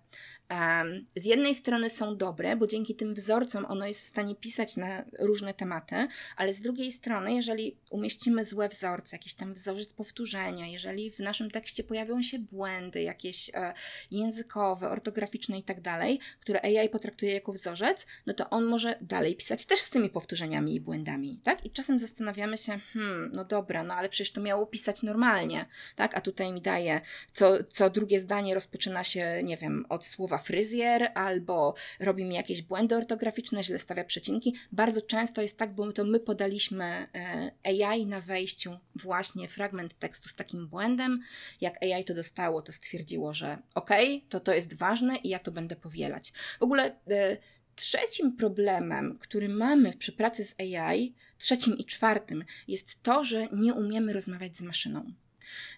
[1.17, 5.05] z jednej strony są dobre, bo dzięki tym wzorcom ono jest w stanie pisać na
[5.19, 11.11] różne tematy, ale z drugiej strony, jeżeli umieścimy złe wzorce, jakiś tam wzorzec powtórzenia, jeżeli
[11.11, 13.75] w naszym tekście pojawią się błędy jakieś e,
[14.11, 19.37] językowe, ortograficzne i tak dalej, które AI potraktuje jako wzorzec, no to on może dalej
[19.37, 21.67] pisać też z tymi powtórzeniami i błędami, tak?
[21.67, 25.67] I czasem zastanawiamy się, hmm, no dobra, no ale przecież to miało pisać normalnie,
[25.97, 26.17] tak?
[26.17, 27.01] A tutaj mi daje,
[27.33, 32.63] co, co drugie zdanie rozpoczyna się, nie wiem, od słowa fryzjer, albo robi mi jakieś
[32.63, 34.55] błędy ortograficzne, źle stawia przecinki.
[34.73, 40.29] Bardzo często jest tak, bo to my podaliśmy e, AI na wejściu właśnie fragment tekstu
[40.29, 41.23] z takim błędem.
[41.61, 45.39] Jak AI to dostało, to stwierdziło, że okej, okay, to to jest ważne i ja
[45.39, 46.33] to będę powielać.
[46.59, 47.37] W ogóle e,
[47.77, 53.75] Trzecim problemem, który mamy przy pracy z AI, trzecim i czwartym, jest to, że nie
[53.75, 55.13] umiemy rozmawiać z maszyną.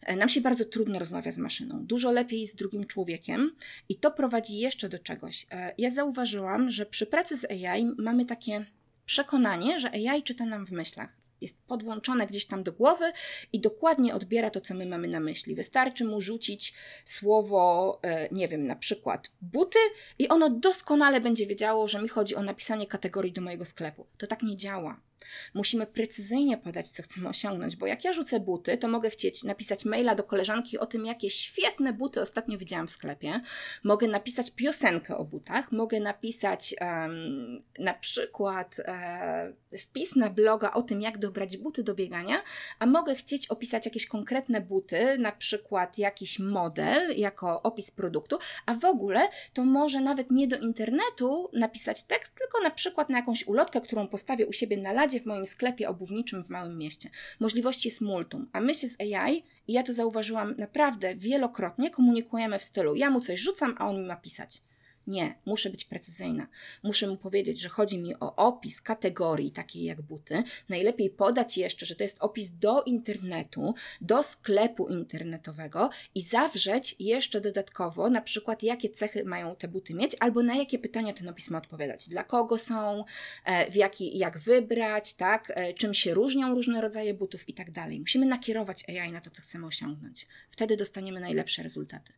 [0.02, 1.86] E, nam się bardzo trudno rozmawia z maszyną.
[1.86, 3.56] Dużo lepiej z drugim człowiekiem
[3.88, 5.46] i to prowadzi jeszcze do czegoś.
[5.50, 8.66] E, ja zauważyłam, że przy pracy z AI mamy takie
[9.06, 13.12] przekonanie, że AI czyta nam w myślach jest podłączone gdzieś tam do głowy
[13.52, 15.54] i dokładnie odbiera to, co my mamy na myśli.
[15.54, 16.74] Wystarczy mu rzucić
[17.04, 19.78] słowo, e, nie wiem, na przykład buty,
[20.18, 24.06] i ono doskonale będzie wiedziało, że mi chodzi o napisanie kategorii do mojego sklepu.
[24.18, 25.05] To tak nie działa.
[25.54, 29.84] Musimy precyzyjnie podać, co chcemy osiągnąć, bo jak ja rzucę buty, to mogę chcieć napisać
[29.84, 33.40] maila do koleżanki o tym, jakie świetne buty ostatnio widziałam w sklepie.
[33.84, 40.82] Mogę napisać piosenkę o butach, mogę napisać um, na przykład um, wpis na bloga o
[40.82, 42.42] tym, jak dobrać buty do biegania,
[42.78, 48.74] a mogę chcieć opisać jakieś konkretne buty, na przykład jakiś model jako opis produktu, a
[48.74, 53.46] w ogóle to może nawet nie do internetu napisać tekst, tylko na przykład na jakąś
[53.46, 57.10] ulotkę, którą postawię u siebie na w moim sklepie obuwniczym w małym mieście.
[57.40, 62.58] Możliwości jest multum, a my się z AI, i ja to zauważyłam naprawdę wielokrotnie, komunikujemy
[62.58, 64.62] w stylu ja mu coś rzucam, a on mi ma pisać.
[65.06, 66.46] Nie, muszę być precyzyjna.
[66.82, 70.42] Muszę mu powiedzieć, że chodzi mi o opis kategorii takiej jak buty.
[70.68, 77.40] Najlepiej podać jeszcze, że to jest opis do internetu, do sklepu internetowego i zawrzeć jeszcze
[77.40, 81.50] dodatkowo, na przykład, jakie cechy mają te buty mieć, albo na jakie pytania ten opis
[81.50, 82.08] ma odpowiadać.
[82.08, 83.04] Dla kogo są,
[83.44, 87.70] e, w jaki, jak wybrać, tak, e, czym się różnią różne rodzaje butów i tak
[87.70, 88.00] dalej.
[88.00, 90.26] Musimy nakierować AI na to, co chcemy osiągnąć.
[90.50, 92.12] Wtedy dostaniemy najlepsze rezultaty.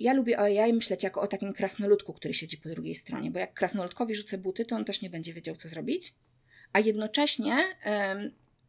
[0.00, 3.38] Ja lubię o AI myśleć jako o takim krasnoludku, który siedzi po drugiej stronie, bo
[3.38, 6.14] jak krasnoludkowi rzucę buty, to on też nie będzie wiedział, co zrobić.
[6.72, 7.56] A jednocześnie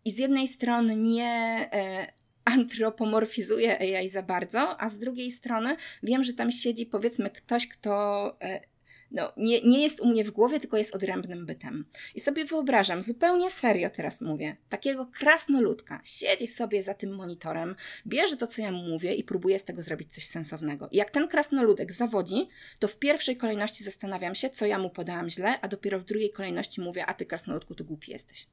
[0.06, 1.26] i z jednej strony nie
[1.74, 2.08] e,
[2.46, 8.36] antropomorfizuję AI za bardzo, a z drugiej strony wiem, że tam siedzi powiedzmy ktoś, kto
[8.42, 8.73] e,
[9.14, 11.86] no, nie, nie jest u mnie w głowie, tylko jest odrębnym bytem.
[12.16, 17.76] I sobie wyobrażam, zupełnie serio teraz mówię, takiego krasnoludka siedzi sobie za tym monitorem,
[18.08, 20.90] bierze to, co ja mu mówię i próbuje z tego zrobić coś sensownego.
[20.92, 22.48] I jak ten krasnoludek zawodzi,
[22.80, 26.32] to w pierwszej kolejności zastanawiam się, co ja mu podałam źle, a dopiero w drugiej
[26.32, 28.48] kolejności mówię, a ty krasnoludku, to głupi jesteś.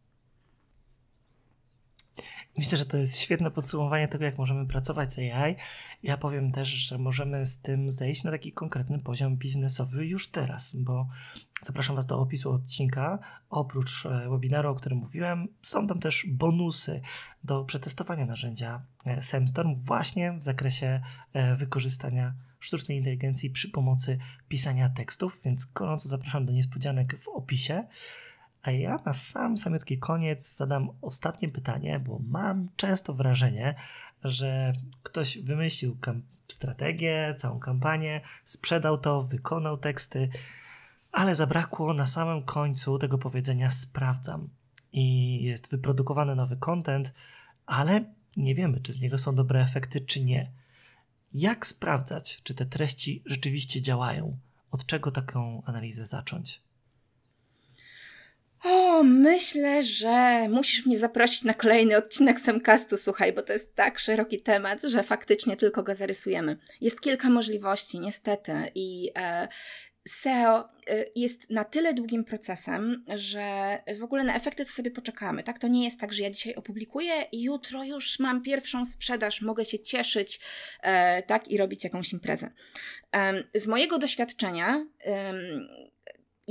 [2.59, 5.57] Myślę, że to jest świetne podsumowanie tego, jak możemy pracować z AI.
[6.03, 10.77] Ja powiem też, że możemy z tym zejść na taki konkretny poziom biznesowy już teraz,
[10.77, 11.09] bo
[11.63, 13.19] zapraszam Was do opisu odcinka.
[13.51, 17.01] Oprócz e, webinaru, o którym mówiłem, są tam też bonusy
[17.45, 21.01] do przetestowania narzędzia e, Semstorm właśnie w zakresie
[21.33, 27.85] e, wykorzystania sztucznej inteligencji przy pomocy pisania tekstów, więc gorąco zapraszam do niespodzianek w opisie.
[28.63, 33.75] A ja na sam samiutki koniec zadam ostatnie pytanie, bo mam często wrażenie,
[34.25, 35.97] że ktoś wymyślił
[36.49, 40.29] strategię, całą kampanię, sprzedał to, wykonał teksty,
[41.13, 44.49] ale zabrakło na samym końcu tego powiedzenia sprawdzam.
[44.93, 47.15] I jest wyprodukowany nowy content,
[47.67, 48.05] ale
[48.37, 50.51] nie wiemy, czy z niego są dobre efekty, czy nie.
[51.35, 54.39] Jak sprawdzać, czy te treści rzeczywiście działają?
[54.71, 56.63] Od czego taką analizę zacząć?
[58.65, 63.99] O, myślę, że musisz mnie zaprosić na kolejny odcinek Semcastu, słuchaj, bo to jest tak
[63.99, 66.57] szeroki temat, że faktycznie tylko go zarysujemy.
[66.81, 69.49] Jest kilka możliwości, niestety, i e,
[70.09, 75.43] SEO e, jest na tyle długim procesem, że w ogóle na efekty to sobie poczekamy.
[75.43, 75.59] Tak?
[75.59, 79.65] To nie jest tak, że ja dzisiaj opublikuję i jutro już mam pierwszą sprzedaż, mogę
[79.65, 80.41] się cieszyć
[80.83, 81.49] e, tak?
[81.49, 82.51] i robić jakąś imprezę.
[83.17, 84.87] E, z mojego doświadczenia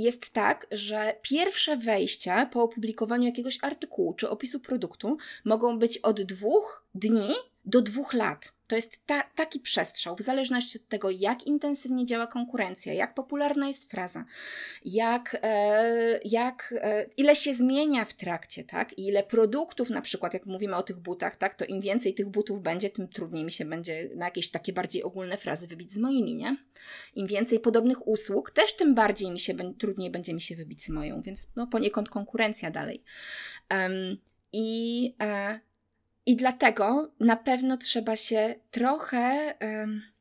[0.02, 6.22] jest tak, że pierwsze wejścia po opublikowaniu jakiegoś artykułu czy opisu produktu mogą być od
[6.22, 7.28] dwóch dni
[7.64, 8.52] do dwóch lat.
[8.66, 13.68] To jest ta, taki przestrzał, w zależności od tego, jak intensywnie działa konkurencja, jak popularna
[13.68, 14.24] jest fraza,
[14.84, 18.98] jak, e, jak e, ile się zmienia w trakcie, tak?
[18.98, 22.28] I ile produktów, na przykład, jak mówimy o tych butach, tak, to im więcej tych
[22.28, 25.98] butów będzie, tym trudniej mi się będzie na jakieś takie bardziej ogólne frazy wybić z
[25.98, 26.56] moimi, nie?
[27.14, 30.88] Im więcej podobnych usług, też tym bardziej mi się trudniej będzie mi się wybić z
[30.88, 33.02] moją, więc no poniekąd konkurencja dalej.
[33.70, 34.16] Um,
[34.52, 35.60] I e,
[36.26, 39.54] i dlatego na pewno trzeba się trochę,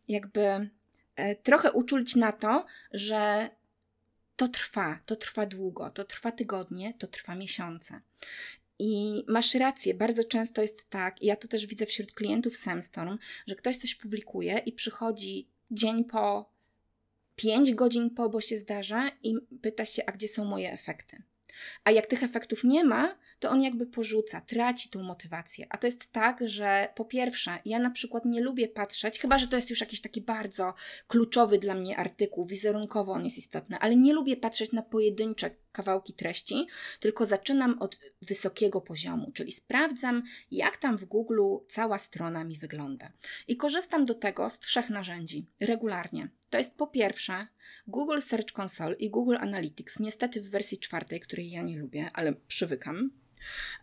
[0.08, 0.70] jakby,
[1.16, 3.50] e, trochę uczulić na to, że
[4.36, 8.02] to trwa, to trwa długo, to trwa tygodnie, to trwa miesiące.
[8.80, 13.56] I masz rację, bardzo często jest tak, ja to też widzę wśród klientów Samstorm, że
[13.56, 16.50] ktoś coś publikuje i przychodzi dzień po,
[17.36, 21.24] pięć godzin po, bo się zdarza i pyta się, a gdzie są moje efekty.
[21.84, 25.68] A jak tych efektów nie ma, to on jakby porzuca, traci tą motywację.
[25.70, 29.48] A to jest tak, że po pierwsze, ja na przykład nie lubię patrzeć, chyba że
[29.48, 30.74] to jest już jakiś taki bardzo
[31.08, 36.14] kluczowy dla mnie artykuł, wizerunkowo on jest istotny, ale nie lubię patrzeć na pojedyncze kawałki
[36.14, 36.68] treści,
[37.00, 43.12] tylko zaczynam od wysokiego poziomu, czyli sprawdzam, jak tam w Google cała strona mi wygląda.
[43.48, 46.30] I korzystam do tego z trzech narzędzi regularnie.
[46.50, 47.48] To jest po pierwsze
[47.88, 52.34] Google Search Console i Google Analytics, niestety w wersji czwartej, której ja nie lubię, ale
[52.34, 53.12] przywykam.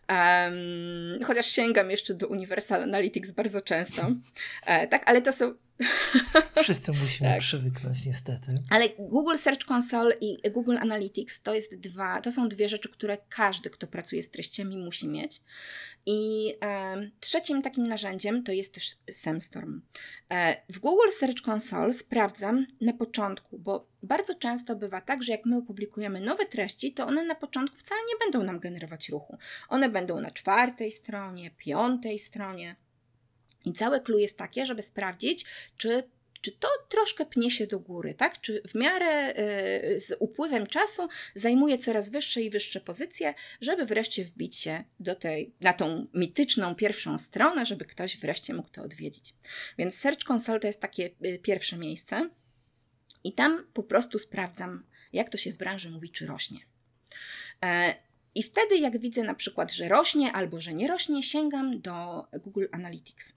[0.09, 4.11] Um, chociaż sięgam jeszcze do Universal Analytics bardzo często.
[4.65, 5.53] E, tak, ale to są
[6.63, 7.39] Wszyscy musimy tak.
[7.39, 8.53] przywyknąć niestety.
[8.69, 13.17] Ale Google Search Console i Google Analytics to jest dwa, to są dwie rzeczy, które
[13.29, 15.41] każdy, kto pracuje z treściami, musi mieć.
[16.05, 19.81] I e, trzecim takim narzędziem to jest też SEMStorm.
[20.29, 25.45] E, w Google Search Console sprawdzam na początku, bo bardzo często bywa tak, że jak
[25.45, 29.37] my opublikujemy nowe treści, to one na początku wcale nie będą nam generować ruchu.
[29.69, 32.75] One będą na czwartej stronie, piątej stronie.
[33.67, 35.45] I całe clue jest takie, żeby sprawdzić,
[35.77, 36.03] czy
[36.41, 38.41] czy to troszkę pnie się do góry, tak?
[38.41, 44.25] Czy w miarę y, z upływem czasu zajmuje coraz wyższe i wyższe pozycje, żeby wreszcie
[44.25, 49.33] wbić się do tej, na tą mityczną pierwszą stronę, żeby ktoś wreszcie mógł to odwiedzić.
[49.77, 52.29] Więc Search Console to jest takie y, pierwsze miejsce.
[53.23, 56.59] I tam po prostu sprawdzam, jak to się w branży mówi, czy rośnie.
[57.63, 57.95] E,
[58.35, 62.65] I wtedy, jak widzę na przykład, że rośnie albo że nie rośnie, sięgam do Google
[62.71, 63.33] Analytics.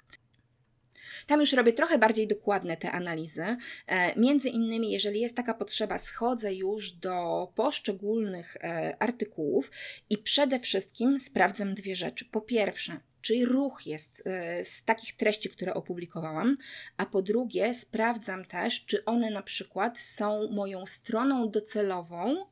[1.26, 3.56] Tam już robię trochę bardziej dokładne te analizy.
[3.86, 9.70] E, między innymi, jeżeli jest taka potrzeba, schodzę już do poszczególnych e, artykułów
[10.11, 12.24] i przede wszystkim sprawdzam dwie rzeczy.
[12.24, 16.56] Po pierwsze, czy ruch jest e, z takich treści, które opublikowałam,
[16.96, 22.46] a po drugie, sprawdzam też, czy one na przykład są moją stroną docelową,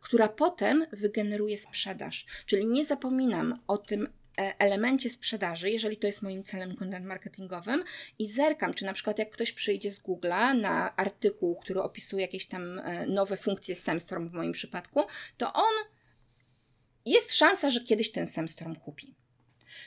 [0.00, 2.26] która potem wygeneruje sprzedaż.
[2.46, 4.08] Czyli nie zapominam o tym
[4.58, 7.84] elemencie sprzedaży, jeżeli to jest moim celem content marketingowym
[8.18, 12.46] i zerkam, czy na przykład jak ktoś przyjdzie z Google'a na artykuł, który opisuje jakieś
[12.46, 15.00] tam e, nowe funkcje SEMStorm w moim przypadku,
[15.36, 15.72] to on
[17.06, 19.14] jest szansa, że kiedyś ten SEMStorm kupi.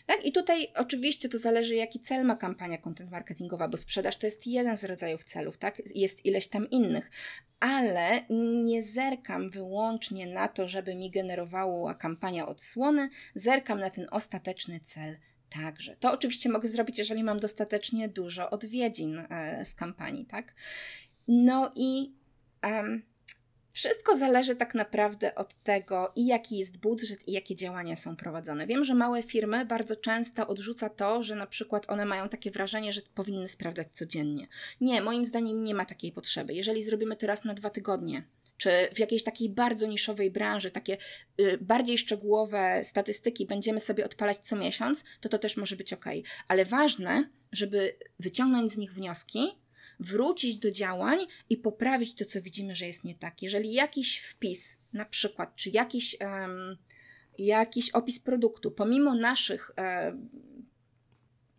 [0.05, 0.25] Tak?
[0.25, 4.47] I tutaj oczywiście to zależy, jaki cel ma kampania content marketingowa, bo sprzedaż to jest
[4.47, 5.81] jeden z rodzajów celów, tak?
[5.95, 7.11] Jest ileś tam innych,
[7.59, 8.25] ale
[8.63, 15.17] nie zerkam wyłącznie na to, żeby mi generowała kampania odsłony, zerkam na ten ostateczny cel
[15.49, 15.95] także.
[15.95, 20.53] To oczywiście mogę zrobić, jeżeli mam dostatecznie dużo odwiedzin e, z kampanii, tak?
[21.27, 22.13] No i
[22.63, 23.03] um,
[23.73, 28.67] wszystko zależy tak naprawdę od tego, i jaki jest budżet, i jakie działania są prowadzone.
[28.67, 32.93] Wiem, że małe firmy bardzo często odrzuca to, że na przykład one mają takie wrażenie,
[32.93, 34.47] że powinny sprawdzać codziennie.
[34.81, 36.53] Nie, moim zdaniem nie ma takiej potrzeby.
[36.53, 38.23] Jeżeli zrobimy to raz na dwa tygodnie,
[38.57, 40.97] czy w jakiejś takiej bardzo niszowej branży, takie
[41.39, 46.05] y, bardziej szczegółowe statystyki będziemy sobie odpalać co miesiąc, to to też może być ok.
[46.47, 49.62] Ale ważne, żeby wyciągnąć z nich wnioski
[50.03, 53.41] wrócić do działań i poprawić to, co widzimy, że jest nie tak.
[53.41, 56.77] Jeżeli jakiś wpis, na przykład, czy jakiś, um,
[57.37, 60.29] jakiś opis produktu, pomimo naszych um,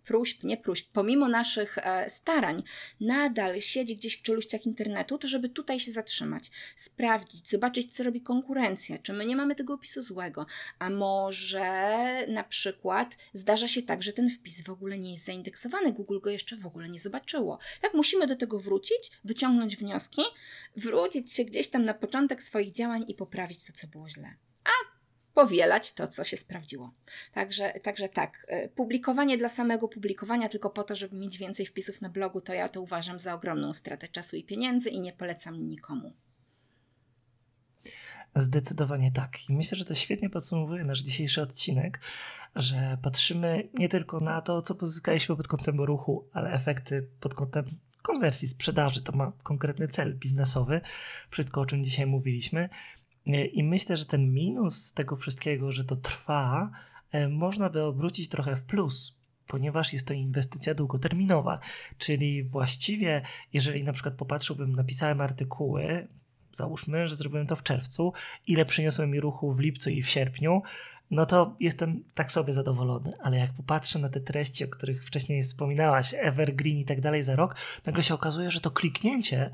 [0.05, 2.63] próśb, nie próśb, pomimo naszych e, starań,
[3.01, 8.21] nadal siedzi gdzieś w czeluściach internetu, to żeby tutaj się zatrzymać, sprawdzić, zobaczyć, co robi
[8.21, 10.47] konkurencja, czy my nie mamy tego opisu złego,
[10.79, 15.93] a może na przykład zdarza się tak, że ten wpis w ogóle nie jest zaindeksowany,
[15.93, 17.59] Google go jeszcze w ogóle nie zobaczyło.
[17.81, 20.23] Tak, musimy do tego wrócić, wyciągnąć wnioski,
[20.77, 24.35] wrócić się gdzieś tam na początek swoich działań i poprawić to, co było źle.
[24.65, 24.94] A
[25.35, 26.95] powielać to, co się sprawdziło.
[27.33, 32.01] Także, także tak, e, publikowanie dla samego publikowania, tylko po to, żeby mieć więcej wpisów
[32.01, 35.69] na blogu, to ja to uważam za ogromną stratę czasu i pieniędzy i nie polecam
[35.69, 36.13] nikomu.
[38.37, 39.51] Zdecydowanie tak.
[39.51, 42.01] I myślę, że to świetnie podsumowuje nasz dzisiejszy odcinek,
[42.57, 47.65] że patrzymy nie tylko na to, co pozyskaliśmy pod kątem ruchu, ale efekty pod kątem
[48.03, 49.03] konwersji, sprzedaży.
[49.03, 50.81] To ma konkretny cel biznesowy.
[51.29, 52.69] Wszystko, o czym dzisiaj mówiliśmy.
[53.27, 56.71] I myślę, że ten minus tego wszystkiego, że to trwa,
[57.13, 59.17] e, można by obrócić trochę w plus,
[59.47, 61.59] ponieważ jest to inwestycja długoterminowa.
[61.99, 63.23] Czyli właściwie,
[63.53, 66.09] jeżeli na przykład popatrzyłbym, napisałem artykuły,
[66.53, 68.13] załóżmy, że zrobiłem to w czerwcu,
[68.47, 70.63] ile przyniosło mi ruchu w lipcu i w sierpniu,
[71.11, 73.13] no to jestem tak sobie zadowolony.
[73.23, 77.37] Ale jak popatrzę na te treści, o których wcześniej wspominałaś, Evergreen i tak dalej za
[77.37, 77.57] rok,
[77.87, 79.51] nagle się okazuje, że to kliknięcie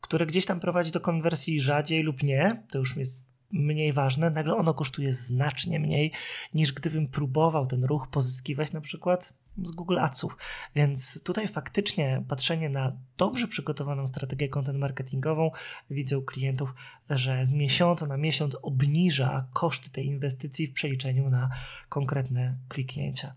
[0.00, 4.56] które gdzieś tam prowadzi do konwersji rzadziej lub nie, to już jest mniej ważne, nagle
[4.56, 6.12] ono kosztuje znacznie mniej
[6.54, 9.32] niż gdybym próbował ten ruch pozyskiwać na przykład
[9.64, 10.36] z Google Adsów.
[10.74, 15.50] Więc tutaj faktycznie patrzenie na dobrze przygotowaną strategię content marketingową
[15.90, 16.74] widzę u klientów,
[17.10, 21.50] że z miesiąca na miesiąc obniża koszty tej inwestycji w przeliczeniu na
[21.88, 23.34] konkretne kliknięcia.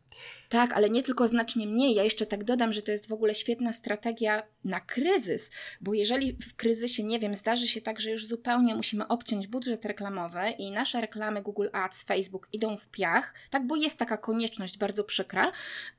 [0.50, 1.96] Tak, ale nie tylko znacznie mniej.
[1.96, 5.52] Ja jeszcze tak dodam, że to jest w ogóle świetna strategia na kryzys,
[5.82, 9.86] bo jeżeli w kryzysie, nie wiem, zdarzy się tak, że już zupełnie musimy obciąć budżet
[9.86, 14.78] reklamowy i nasze reklamy Google Ads, Facebook idą w piach, tak, bo jest taka konieczność
[14.78, 15.52] bardzo przykra,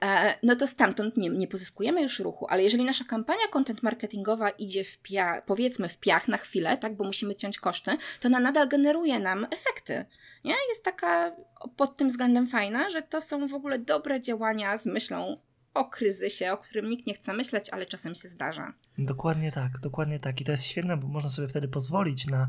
[0.05, 2.47] e, no to stamtąd nie, nie pozyskujemy już ruchu.
[2.49, 6.97] Ale jeżeli nasza kampania content marketingowa idzie w piach, powiedzmy w piach na chwilę, tak,
[6.97, 7.91] bo musimy ciąć koszty,
[8.21, 10.05] to ona nadal generuje nam efekty.
[10.45, 10.55] Nie?
[10.69, 11.37] Jest taka
[11.77, 15.37] pod tym względem fajna, że to są w ogóle dobre działania z myślą
[15.75, 18.73] o kryzysie, o którym nikt nie chce myśleć, ale czasem się zdarza.
[18.99, 20.41] Dokładnie tak, dokładnie tak.
[20.41, 22.49] I to jest świetne, bo można sobie wtedy pozwolić na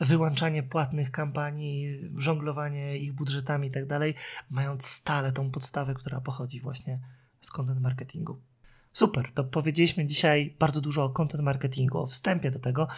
[0.00, 4.14] wyłączanie płatnych kampanii, żonglowanie ich budżetami i tak dalej,
[4.50, 6.98] mając stale tą podstawę, która pochodzi właśnie
[7.40, 8.40] z content marketingu.
[8.92, 12.88] Super, to powiedzieliśmy dzisiaj bardzo dużo o content marketingu, o wstępie do tego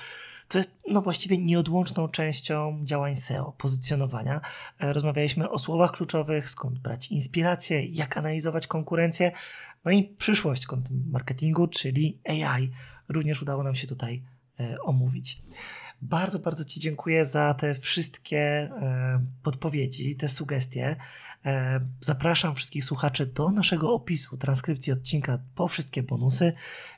[0.49, 4.41] co jest no właściwie nieodłączną częścią działań SEO, pozycjonowania.
[4.81, 9.33] E, rozmawialiśmy o słowach kluczowych, skąd brać inspirację, jak analizować konkurencję,
[9.85, 12.71] no i przyszłość content marketingu, czyli AI.
[13.09, 14.23] Również udało nam się tutaj
[14.61, 15.43] e, omówić.
[16.03, 20.97] Bardzo, bardzo Ci dziękuję za te wszystkie e, podpowiedzi, te sugestie.
[21.45, 26.53] E, zapraszam wszystkich słuchaczy do naszego opisu transkrypcji odcinka po wszystkie bonusy.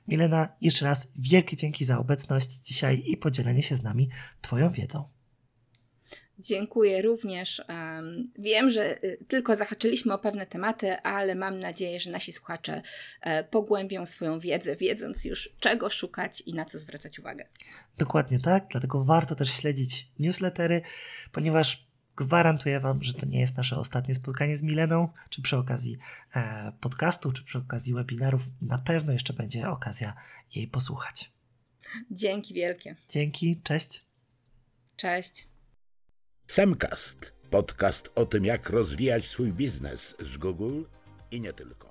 [0.09, 5.05] Milena, jeszcze raz wielkie dzięki za obecność dzisiaj i podzielenie się z nami Twoją wiedzą.
[6.39, 7.63] Dziękuję również.
[8.39, 12.83] Wiem, że y, tylko zahaczyliśmy o pewne tematy, ale mam nadzieję, że nasi słuchacze
[13.21, 17.45] e, pogłębią swoją wiedzę, wiedząc już czego szukać i na co zwracać uwagę.
[17.99, 20.83] Dokładnie tak, dlatego warto też śledzić newslettery,
[21.33, 21.87] ponieważ
[22.17, 25.99] gwarantuję Wam, że to nie jest nasze ostatnie spotkanie z Mileną, czy przy okazji
[26.35, 28.43] e, podcastu, czy przy okazji webinarów.
[28.63, 30.15] Na pewno jeszcze będzie okazja
[30.55, 31.33] jej posłuchać.
[32.11, 32.97] Dzięki wielkie.
[33.11, 34.05] Dzięki, cześć.
[34.97, 35.49] Cześć.
[36.47, 37.37] Semcast.
[37.51, 40.83] Podcast o tym, jak rozwijać swój biznes z Google
[41.31, 41.86] i nie tylko.